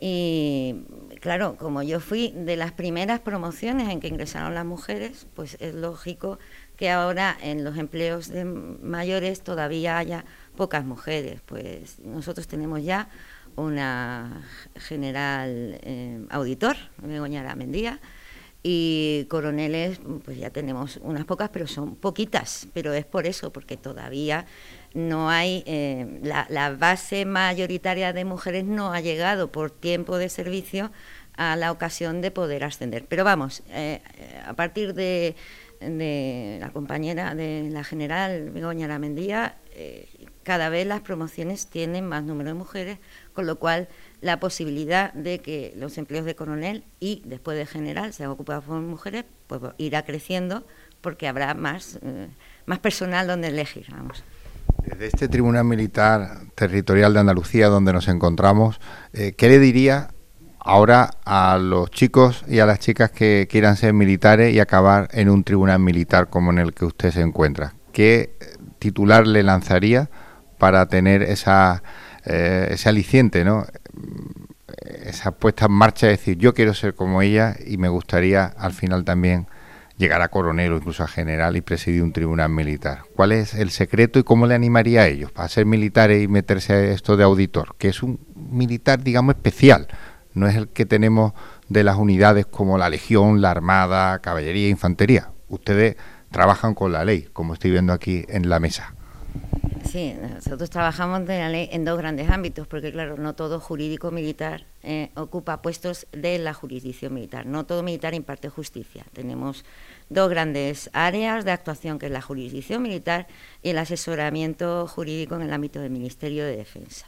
Y 0.00 0.84
claro, 1.20 1.56
como 1.56 1.82
yo 1.82 1.98
fui 1.98 2.32
de 2.36 2.56
las 2.56 2.70
primeras 2.72 3.18
promociones 3.18 3.88
en 3.88 3.98
que 3.98 4.06
ingresaron 4.06 4.54
las 4.54 4.64
mujeres, 4.64 5.26
pues 5.34 5.56
es 5.60 5.74
lógico 5.74 6.38
que 6.76 6.90
ahora 6.90 7.36
en 7.42 7.64
los 7.64 7.76
empleos 7.76 8.28
de 8.28 8.44
mayores 8.44 9.42
todavía 9.42 9.98
haya 9.98 10.24
pocas 10.56 10.84
mujeres. 10.84 11.40
Pues 11.44 11.98
nosotros 12.00 12.46
tenemos 12.46 12.84
ya 12.84 13.08
una 13.56 14.46
general 14.76 15.80
eh, 15.82 16.24
auditor, 16.30 16.76
Begoña 16.98 17.54
Mendía, 17.56 18.00
y 18.62 19.26
coroneles, 19.28 20.00
pues 20.24 20.38
ya 20.38 20.50
tenemos 20.50 20.98
unas 21.02 21.24
pocas, 21.24 21.48
pero 21.50 21.66
son 21.66 21.94
poquitas, 21.94 22.66
pero 22.74 22.92
es 22.92 23.04
por 23.04 23.26
eso, 23.26 23.52
porque 23.52 23.76
todavía 23.76 24.46
no 24.94 25.30
hay, 25.30 25.62
eh, 25.66 26.20
la, 26.22 26.70
base 26.70 27.24
mayoritaria 27.24 28.12
de 28.12 28.24
mujeres 28.24 28.64
no 28.64 28.92
ha 28.92 29.00
llegado 29.00 29.52
por 29.52 29.70
tiempo 29.70 30.18
de 30.18 30.28
servicio 30.28 30.90
a 31.36 31.54
la 31.54 31.70
ocasión 31.70 32.20
de 32.20 32.30
poder 32.30 32.64
ascender. 32.64 33.04
Pero 33.08 33.22
vamos, 33.22 33.62
eh, 33.70 34.00
a 34.44 34.54
partir 34.54 34.94
de 34.94 35.36
de 35.80 36.58
la 36.60 36.70
compañera 36.70 37.34
de 37.34 37.68
la 37.70 37.84
general 37.84 38.50
Begoña 38.50 38.88
Lamendía, 38.88 39.56
eh, 39.72 40.08
cada 40.48 40.70
vez 40.70 40.86
las 40.86 41.02
promociones 41.02 41.66
tienen 41.66 42.06
más 42.06 42.24
número 42.24 42.48
de 42.48 42.54
mujeres, 42.54 42.98
con 43.34 43.44
lo 43.44 43.58
cual 43.58 43.86
la 44.22 44.40
posibilidad 44.40 45.12
de 45.12 45.40
que 45.40 45.74
los 45.76 45.98
empleos 45.98 46.24
de 46.24 46.34
coronel 46.34 46.84
y 47.00 47.20
después 47.26 47.58
de 47.58 47.66
general 47.66 48.14
sean 48.14 48.30
ocupados 48.30 48.64
por 48.64 48.80
mujeres, 48.80 49.26
pues 49.46 49.60
irá 49.76 50.06
creciendo 50.06 50.66
porque 51.02 51.28
habrá 51.28 51.52
más, 51.52 51.98
eh, 52.00 52.28
más 52.64 52.78
personal 52.78 53.26
donde 53.26 53.48
elegir. 53.48 53.88
Vamos. 53.90 54.24
Desde 54.86 55.08
este 55.08 55.28
Tribunal 55.28 55.66
Militar 55.66 56.38
Territorial 56.54 57.12
de 57.12 57.20
Andalucía, 57.20 57.68
donde 57.68 57.92
nos 57.92 58.08
encontramos, 58.08 58.80
eh, 59.12 59.34
¿qué 59.36 59.50
le 59.50 59.58
diría 59.58 60.08
ahora 60.60 61.10
a 61.26 61.58
los 61.58 61.90
chicos 61.90 62.42
y 62.48 62.60
a 62.60 62.64
las 62.64 62.78
chicas 62.78 63.10
que 63.10 63.46
quieran 63.50 63.76
ser 63.76 63.92
militares 63.92 64.54
y 64.54 64.60
acabar 64.60 65.08
en 65.12 65.28
un 65.28 65.44
tribunal 65.44 65.80
militar 65.80 66.30
como 66.30 66.52
en 66.52 66.58
el 66.58 66.72
que 66.72 66.86
usted 66.86 67.10
se 67.10 67.20
encuentra? 67.20 67.74
¿Qué 67.92 68.38
titular 68.78 69.26
le 69.26 69.42
lanzaría 69.42 70.08
para 70.58 70.86
tener 70.86 71.22
esa, 71.22 71.82
eh, 72.24 72.68
ese 72.70 72.88
aliciente, 72.88 73.44
¿no? 73.44 73.66
esa 75.04 75.32
puesta 75.32 75.66
en 75.66 75.72
marcha 75.72 76.06
de 76.06 76.12
decir 76.12 76.36
yo 76.38 76.54
quiero 76.54 76.72
ser 76.72 76.94
como 76.94 77.20
ella 77.20 77.56
y 77.66 77.78
me 77.78 77.88
gustaría 77.88 78.44
al 78.44 78.72
final 78.72 79.04
también 79.04 79.46
llegar 79.96 80.22
a 80.22 80.28
coronel 80.28 80.72
o 80.72 80.76
incluso 80.76 81.02
a 81.02 81.08
general 81.08 81.56
y 81.56 81.60
presidir 81.60 82.02
un 82.02 82.12
tribunal 82.12 82.50
militar. 82.50 83.02
¿Cuál 83.16 83.32
es 83.32 83.54
el 83.54 83.70
secreto 83.70 84.18
y 84.18 84.22
cómo 84.22 84.46
le 84.46 84.54
animaría 84.54 85.02
a 85.02 85.06
ellos 85.08 85.32
para 85.32 85.48
ser 85.48 85.66
militares 85.66 86.22
y 86.22 86.28
meterse 86.28 86.72
a 86.72 86.84
esto 86.84 87.16
de 87.16 87.24
auditor? 87.24 87.74
Que 87.78 87.88
es 87.88 88.02
un 88.02 88.20
militar, 88.34 89.02
digamos, 89.02 89.34
especial 89.34 89.88
no 90.38 90.46
es 90.46 90.56
el 90.56 90.68
que 90.68 90.86
tenemos 90.86 91.32
de 91.68 91.84
las 91.84 91.96
unidades 91.96 92.46
como 92.46 92.78
la 92.78 92.88
Legión, 92.88 93.40
la 93.40 93.50
Armada, 93.50 94.20
Caballería, 94.20 94.68
Infantería. 94.68 95.30
Ustedes 95.48 95.96
trabajan 96.30 96.74
con 96.74 96.92
la 96.92 97.04
ley, 97.04 97.28
como 97.32 97.54
estoy 97.54 97.72
viendo 97.72 97.92
aquí 97.92 98.24
en 98.28 98.48
la 98.48 98.60
mesa. 98.60 98.94
Sí, 99.90 100.14
nosotros 100.20 100.68
trabajamos 100.68 101.26
de 101.26 101.38
la 101.38 101.48
ley 101.48 101.70
en 101.72 101.86
dos 101.86 101.96
grandes 101.96 102.28
ámbitos, 102.28 102.66
porque 102.66 102.92
claro, 102.92 103.16
no 103.16 103.34
todo 103.34 103.58
jurídico 103.58 104.10
militar 104.10 104.66
eh, 104.82 105.10
ocupa 105.14 105.62
puestos 105.62 106.06
de 106.12 106.38
la 106.38 106.52
jurisdicción 106.52 107.14
militar, 107.14 107.46
no 107.46 107.64
todo 107.64 107.82
militar 107.82 108.12
imparte 108.12 108.50
justicia. 108.50 109.06
Tenemos 109.14 109.64
dos 110.10 110.28
grandes 110.28 110.90
áreas 110.92 111.46
de 111.46 111.52
actuación, 111.52 111.98
que 111.98 112.06
es 112.06 112.12
la 112.12 112.20
jurisdicción 112.20 112.82
militar 112.82 113.28
y 113.62 113.70
el 113.70 113.78
asesoramiento 113.78 114.86
jurídico 114.86 115.36
en 115.36 115.42
el 115.42 115.52
ámbito 115.54 115.80
del 115.80 115.90
Ministerio 115.90 116.44
de 116.44 116.56
Defensa. 116.56 117.06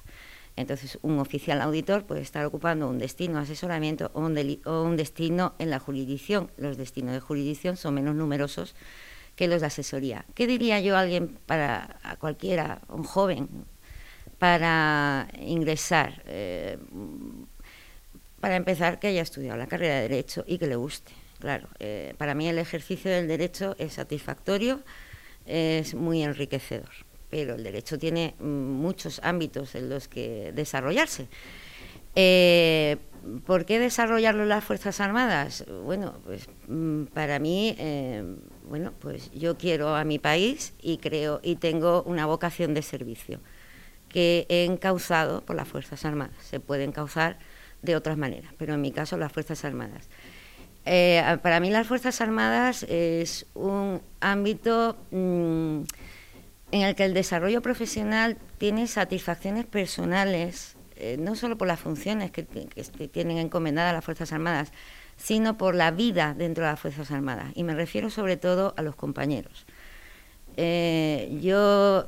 Entonces, 0.56 0.98
un 1.02 1.18
oficial 1.18 1.60
auditor 1.60 2.04
puede 2.04 2.22
estar 2.22 2.44
ocupando 2.44 2.88
un 2.88 2.98
destino 2.98 3.36
de 3.36 3.42
asesoramiento 3.42 4.10
o 4.14 4.20
un, 4.20 4.96
destino 4.96 5.54
en 5.58 5.70
la 5.70 5.78
jurisdicción. 5.78 6.50
Los 6.56 6.76
destinos 6.76 7.12
de 7.12 7.20
jurisdicción 7.20 7.76
son 7.76 7.94
menos 7.94 8.14
numerosos 8.14 8.74
que 9.40 9.48
los 9.48 9.62
de 9.62 9.68
asesoría. 9.68 10.26
¿Qué 10.34 10.46
diría 10.46 10.80
yo 10.80 10.98
a 10.98 11.00
alguien, 11.00 11.38
para 11.46 11.96
a 12.02 12.16
cualquiera, 12.16 12.82
un 12.88 13.04
joven, 13.04 13.48
para 14.38 15.28
ingresar? 15.40 16.22
Eh, 16.26 16.76
para 18.38 18.56
empezar, 18.56 18.98
que 18.98 19.06
haya 19.06 19.22
estudiado 19.22 19.56
la 19.56 19.66
carrera 19.66 19.94
de 19.94 20.08
Derecho 20.08 20.44
y 20.46 20.58
que 20.58 20.66
le 20.66 20.76
guste. 20.76 21.12
Claro, 21.38 21.68
eh, 21.78 22.12
para 22.18 22.34
mí 22.34 22.50
el 22.50 22.58
ejercicio 22.58 23.10
del 23.10 23.28
derecho 23.28 23.76
es 23.78 23.94
satisfactorio, 23.94 24.82
es 25.46 25.94
muy 25.94 26.22
enriquecedor 26.22 26.90
pero 27.30 27.54
el 27.54 27.62
derecho 27.62 27.96
tiene 27.96 28.34
mm, 28.40 28.44
muchos 28.44 29.20
ámbitos 29.22 29.76
en 29.76 29.88
los 29.88 30.08
que 30.08 30.50
desarrollarse. 30.52 31.28
Eh, 32.16 32.96
¿Por 33.46 33.66
qué 33.66 33.78
desarrollarlo 33.78 34.44
las 34.46 34.64
Fuerzas 34.64 35.00
Armadas? 35.00 35.64
Bueno, 35.84 36.14
pues 36.24 36.48
mm, 36.66 37.04
para 37.04 37.38
mí, 37.38 37.76
bueno, 38.70 38.92
pues 39.00 39.30
yo 39.32 39.58
quiero 39.58 39.96
a 39.96 40.04
mi 40.04 40.20
país 40.20 40.72
y 40.80 40.98
creo 40.98 41.40
y 41.42 41.56
tengo 41.56 42.04
una 42.04 42.24
vocación 42.24 42.72
de 42.72 42.82
servicio 42.82 43.40
que 44.08 44.46
he 44.48 44.64
encauzado 44.64 45.42
por 45.42 45.56
las 45.56 45.68
Fuerzas 45.68 46.04
Armadas. 46.04 46.36
Se 46.40 46.60
puede 46.60 46.84
encauzar 46.84 47.38
de 47.82 47.96
otras 47.96 48.16
maneras, 48.16 48.54
pero 48.58 48.74
en 48.74 48.80
mi 48.80 48.92
caso 48.92 49.16
las 49.16 49.32
Fuerzas 49.32 49.64
Armadas. 49.64 50.08
Eh, 50.86 51.22
para 51.42 51.58
mí 51.58 51.70
las 51.70 51.86
Fuerzas 51.86 52.20
Armadas 52.20 52.84
es 52.84 53.46
un 53.54 54.00
ámbito 54.20 54.96
mm, 55.10 55.82
en 56.70 56.82
el 56.82 56.94
que 56.94 57.04
el 57.04 57.12
desarrollo 57.12 57.62
profesional 57.62 58.38
tiene 58.58 58.86
satisfacciones 58.86 59.66
personales, 59.66 60.76
eh, 60.94 61.16
no 61.18 61.34
solo 61.34 61.58
por 61.58 61.66
las 61.66 61.80
funciones 61.80 62.30
que, 62.30 62.44
tienen 62.44 63.38
encomendadas 63.38 63.92
las 63.92 64.04
Fuerzas 64.04 64.32
Armadas, 64.32 64.72
sino 65.22 65.58
por 65.58 65.74
la 65.74 65.90
vida 65.90 66.34
dentro 66.36 66.64
de 66.64 66.70
las 66.70 66.80
Fuerzas 66.80 67.10
Armadas. 67.10 67.52
Y 67.54 67.64
me 67.64 67.74
refiero 67.74 68.10
sobre 68.10 68.36
todo 68.36 68.74
a 68.76 68.82
los 68.82 68.96
compañeros. 68.96 69.66
Eh, 70.56 71.38
yo 71.40 72.06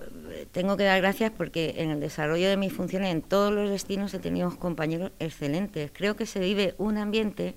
tengo 0.50 0.76
que 0.76 0.84
dar 0.84 1.00
gracias 1.00 1.30
porque 1.30 1.74
en 1.78 1.90
el 1.90 2.00
desarrollo 2.00 2.48
de 2.48 2.56
mis 2.56 2.72
funciones, 2.72 3.12
en 3.12 3.22
todos 3.22 3.52
los 3.52 3.70
destinos, 3.70 4.12
he 4.14 4.18
tenido 4.18 4.56
compañeros 4.58 5.12
excelentes. 5.18 5.90
Creo 5.92 6.16
que 6.16 6.26
se 6.26 6.40
vive 6.40 6.74
un 6.78 6.98
ambiente 6.98 7.54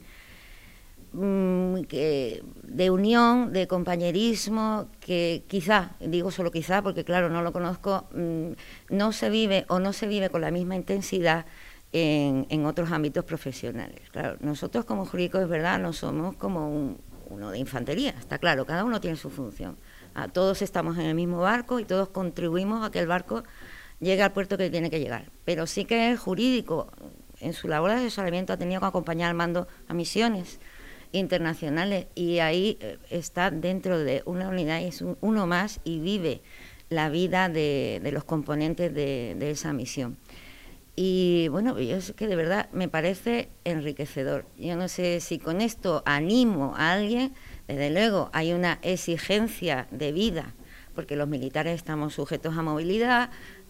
Mm, 1.17 1.83
de 2.63 2.89
unión, 2.91 3.53
de 3.53 3.67
compañerismo, 3.67 4.89
que 4.99 5.43
quizá, 5.47 5.91
digo 6.01 6.29
solo 6.29 6.51
quizá, 6.51 6.81
porque 6.81 7.05
claro, 7.05 7.29
no 7.29 7.41
lo 7.41 7.53
conozco, 7.53 8.09
mm, 8.13 8.51
no 8.89 9.13
se 9.13 9.29
vive 9.29 9.65
o 9.69 9.79
no 9.79 9.93
se 9.93 10.07
vive 10.07 10.29
con 10.29 10.41
la 10.41 10.51
misma 10.51 10.75
intensidad 10.75 11.45
en, 11.95 12.65
otros 12.65 12.91
ámbitos 12.91 13.23
profesionales. 13.23 14.01
Claro, 14.12 14.38
nosotros 14.41 14.86
como 14.86 15.05
jurídicos 15.05 15.41
es 15.41 15.47
verdad, 15.47 15.79
no 15.79 15.93
somos 15.93 16.36
como 16.36 16.97
uno 17.29 17.51
de 17.51 17.58
infantería, 17.58 18.12
está 18.19 18.38
claro, 18.38 18.65
cada 18.65 18.84
uno 18.84 18.99
tiene 18.99 19.15
su 19.15 19.29
función. 19.29 19.77
Ah, 20.13 20.27
todos 20.27 20.62
estamos 20.62 20.97
en 20.97 21.05
el 21.05 21.15
mismo 21.15 21.39
barco 21.39 21.79
y 21.79 21.86
todos 21.86 22.10
contribuimos 22.10 22.86
a 22.86 22.91
que 22.91 22.99
el 22.99 23.08
barco 23.08 23.43
llegue 23.99 24.23
al 24.23 24.34
puerto 24.34 24.58
que 24.58 24.69
tiene 24.69 24.89
que 24.89 24.99
llegar. 24.99 25.31
Pero 25.45 25.67
sí 25.67 25.86
que 25.86 26.12
el 26.12 26.17
jurídico, 26.17 26.91
en 27.39 27.53
su 27.53 27.67
labor 27.67 27.91
de 27.91 27.97
asesoramiento, 27.97 28.53
ha 28.53 28.58
tenido 28.58 28.81
que 28.81 28.88
acompañar 28.88 29.29
al 29.29 29.36
mando 29.36 29.67
a 29.88 29.93
misiones 29.93 30.60
internacionales 31.13 32.08
y 32.13 32.39
ahí 32.39 32.77
eh, 32.81 32.97
está 33.10 33.51
dentro 33.51 33.99
de 33.99 34.21
una 34.25 34.49
unidad 34.49 34.81
y 34.81 34.86
es 34.86 35.01
uno 35.21 35.47
más 35.47 35.79
y 35.86 35.99
vive 35.99 36.41
la 36.89 37.10
vida 37.10 37.49
de, 37.49 38.01
los 38.12 38.25
componentes 38.25 38.93
de, 38.93 39.49
esa 39.49 39.73
misión. 39.73 40.17
Y 40.95 41.49
bueno, 41.49 41.77
es 41.77 42.13
que 42.13 42.27
de 42.27 42.36
verdad 42.38 42.69
me 42.71 42.88
parece 42.88 43.49
enriquecedor. 43.65 44.45
Yo 44.58 44.77
no 44.77 44.88
sé 44.88 45.19
si 45.19 45.39
con 45.39 45.60
esto 45.60 46.03
animo 46.05 46.73
a 46.77 46.93
alguien, 46.93 47.34
desde 47.67 47.89
luego 47.91 48.29
hay 48.31 48.53
una 48.53 48.79
exigencia 48.81 49.88
de 49.91 50.13
vida, 50.13 50.53
porque 50.93 51.17
los 51.17 51.27
militares 51.27 51.75
estamos 51.75 52.13
sujetos 52.13 52.58
a 52.58 52.62
movilidad, 52.62 53.29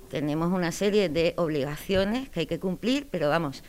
tenemos 0.09 0.51
una 0.51 0.71
serie 0.71 1.09
de 1.09 1.33
obligaciones 1.37 2.29
que 2.29 2.41
hay 2.41 2.45
que 2.45 2.59
cumplir, 2.59 3.07
pero 3.09 3.27
vamos, 3.29 3.63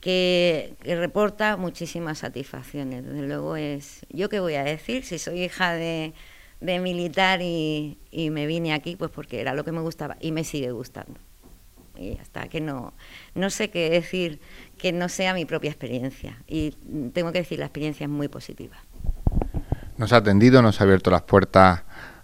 que, 0.00 0.74
reporta 0.82 1.56
muchísimas 1.56 2.18
satisfacciones. 2.18 3.04
Desde 3.04 3.26
luego 3.26 3.56
es, 3.56 4.06
yo 4.08 4.28
qué 4.28 4.40
voy 4.40 4.54
a 4.54 4.64
decir, 4.64 5.04
si 5.04 5.18
soy 5.18 5.42
hija 5.42 5.74
de, 5.74 6.12
militar 6.60 7.40
y, 7.42 7.98
me 8.30 8.46
vine 8.46 8.72
aquí, 8.72 8.96
pues 8.96 9.10
porque 9.10 9.40
era 9.40 9.54
lo 9.54 9.64
que 9.64 9.72
me 9.72 9.80
gustaba 9.80 10.16
y 10.20 10.32
me 10.32 10.44
sigue 10.44 10.70
gustando. 10.70 11.18
Y 11.96 12.18
hasta 12.18 12.48
que 12.48 12.60
no, 12.60 12.94
no 13.34 13.50
sé 13.50 13.70
qué 13.70 13.90
decir 13.90 14.40
que 14.78 14.92
no 14.92 15.08
sea 15.08 15.34
mi 15.34 15.44
propia 15.44 15.70
experiencia. 15.70 16.42
Y 16.46 16.72
tengo 17.12 17.32
que 17.32 17.40
decir, 17.40 17.58
la 17.58 17.66
experiencia 17.66 18.04
es 18.04 18.10
muy 18.10 18.28
positiva. 18.28 18.76
Nos 19.98 20.12
ha 20.12 20.18
atendido, 20.18 20.62
nos 20.62 20.80
ha 20.80 20.84
abierto 20.84 21.10
las 21.10 21.22
puertas 21.22 21.82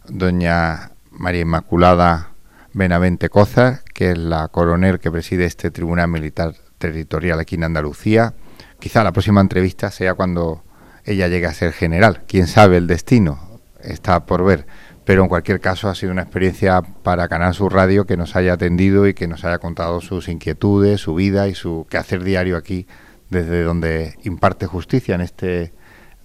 doña 0.09 0.93
María 1.11 1.43
Inmaculada 1.43 2.31
Benavente 2.73 3.29
Cozar, 3.29 3.83
que 3.93 4.13
es 4.13 4.19
la 4.19 4.49
coronel 4.49 4.99
que 4.99 5.11
preside 5.11 5.45
este 5.47 5.71
Tribunal 5.71 6.09
Militar 6.09 6.55
territorial 6.79 7.41
aquí 7.41 7.57
en 7.57 7.65
Andalucía. 7.65 8.35
Quizá 8.79 9.03
la 9.03 9.13
próxima 9.13 9.41
entrevista 9.41 9.91
sea 9.91 10.15
cuando 10.15 10.63
ella 11.05 11.29
llegue 11.29 11.47
a 11.47 11.55
ser 11.55 11.73
general. 11.73 12.25
Quién 12.27 12.47
sabe 12.47 12.77
el 12.77 12.87
destino, 12.87 13.61
está 13.81 14.27
por 14.27 14.45
ver. 14.45 14.67
Pero 15.07 15.23
en 15.23 15.29
cualquier 15.29 15.61
caso 15.61 15.89
ha 15.89 15.95
sido 15.95 16.11
una 16.11 16.23
experiencia 16.23 16.83
para 16.83 17.29
Canal 17.29 17.55
Sur 17.55 17.73
Radio 17.73 18.07
que 18.07 18.17
nos 18.17 18.35
haya 18.35 18.55
atendido 18.55 19.07
y 19.07 19.15
que 19.15 19.29
nos 19.29 19.45
haya 19.45 19.59
contado 19.59 20.01
sus 20.01 20.29
inquietudes, 20.29 21.01
su 21.01 21.15
vida 21.15 21.47
y 21.47 21.55
su 21.55 21.87
quehacer 21.89 22.25
diario 22.25 22.57
aquí 22.57 22.89
desde 23.31 23.63
donde 23.63 24.17
imparte 24.25 24.67
justicia 24.67 25.15
en 25.15 25.21
este 25.21 25.73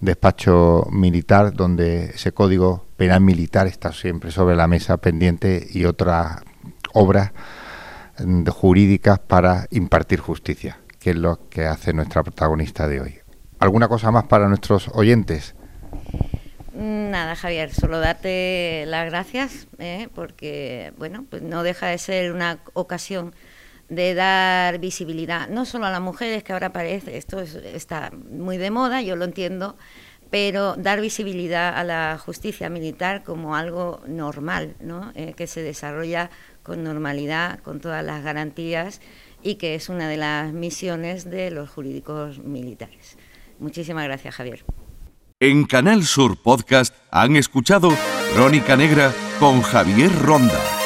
despacho 0.00 0.88
militar 0.90 1.52
donde 1.52 2.06
ese 2.06 2.32
código 2.32 2.88
penal 2.96 3.20
militar 3.20 3.68
está 3.68 3.92
siempre 3.92 4.32
sobre 4.32 4.56
la 4.56 4.66
mesa 4.66 4.96
pendiente 4.96 5.64
y 5.70 5.84
otras 5.84 6.42
obras 6.92 7.30
jurídicas 8.48 9.20
para 9.20 9.68
impartir 9.70 10.18
justicia, 10.18 10.80
que 10.98 11.10
es 11.10 11.16
lo 11.16 11.48
que 11.48 11.66
hace 11.66 11.92
nuestra 11.92 12.24
protagonista 12.24 12.88
de 12.88 13.00
hoy. 13.00 13.14
¿Alguna 13.60 13.86
cosa 13.86 14.10
más 14.10 14.24
para 14.24 14.48
nuestros 14.48 14.88
oyentes? 14.88 15.54
Nada, 16.84 17.36
Javier, 17.36 17.72
solo 17.72 18.00
darte 18.00 18.82
las 18.88 19.06
gracias, 19.06 19.68
¿eh? 19.78 20.08
porque 20.16 20.92
bueno, 20.98 21.24
pues 21.30 21.40
no 21.40 21.62
deja 21.62 21.86
de 21.86 21.96
ser 21.96 22.32
una 22.32 22.58
ocasión 22.72 23.36
de 23.88 24.14
dar 24.14 24.80
visibilidad, 24.80 25.48
no 25.48 25.64
solo 25.64 25.86
a 25.86 25.92
las 25.92 26.00
mujeres, 26.00 26.42
que 26.42 26.52
ahora 26.52 26.72
parece, 26.72 27.16
esto 27.16 27.38
está 27.38 28.10
muy 28.10 28.58
de 28.58 28.72
moda, 28.72 29.00
yo 29.00 29.14
lo 29.14 29.24
entiendo, 29.24 29.76
pero 30.28 30.74
dar 30.74 31.00
visibilidad 31.00 31.78
a 31.78 31.84
la 31.84 32.18
justicia 32.18 32.68
militar 32.68 33.22
como 33.22 33.54
algo 33.54 34.00
normal, 34.08 34.74
¿no? 34.80 35.12
Eh, 35.14 35.34
que 35.34 35.46
se 35.46 35.62
desarrolla 35.62 36.30
con 36.64 36.82
normalidad, 36.82 37.60
con 37.60 37.78
todas 37.78 38.04
las 38.04 38.24
garantías 38.24 39.00
y 39.40 39.54
que 39.54 39.76
es 39.76 39.88
una 39.88 40.08
de 40.08 40.16
las 40.16 40.52
misiones 40.52 41.30
de 41.30 41.52
los 41.52 41.70
jurídicos 41.70 42.40
militares. 42.40 43.18
Muchísimas 43.60 44.02
gracias, 44.02 44.34
Javier. 44.34 44.64
En 45.42 45.64
Canal 45.64 46.04
Sur 46.04 46.36
Podcast 46.36 46.94
han 47.10 47.34
escuchado 47.34 47.90
Crónica 48.32 48.76
Negra 48.76 49.12
con 49.40 49.60
Javier 49.60 50.16
Ronda. 50.22 50.81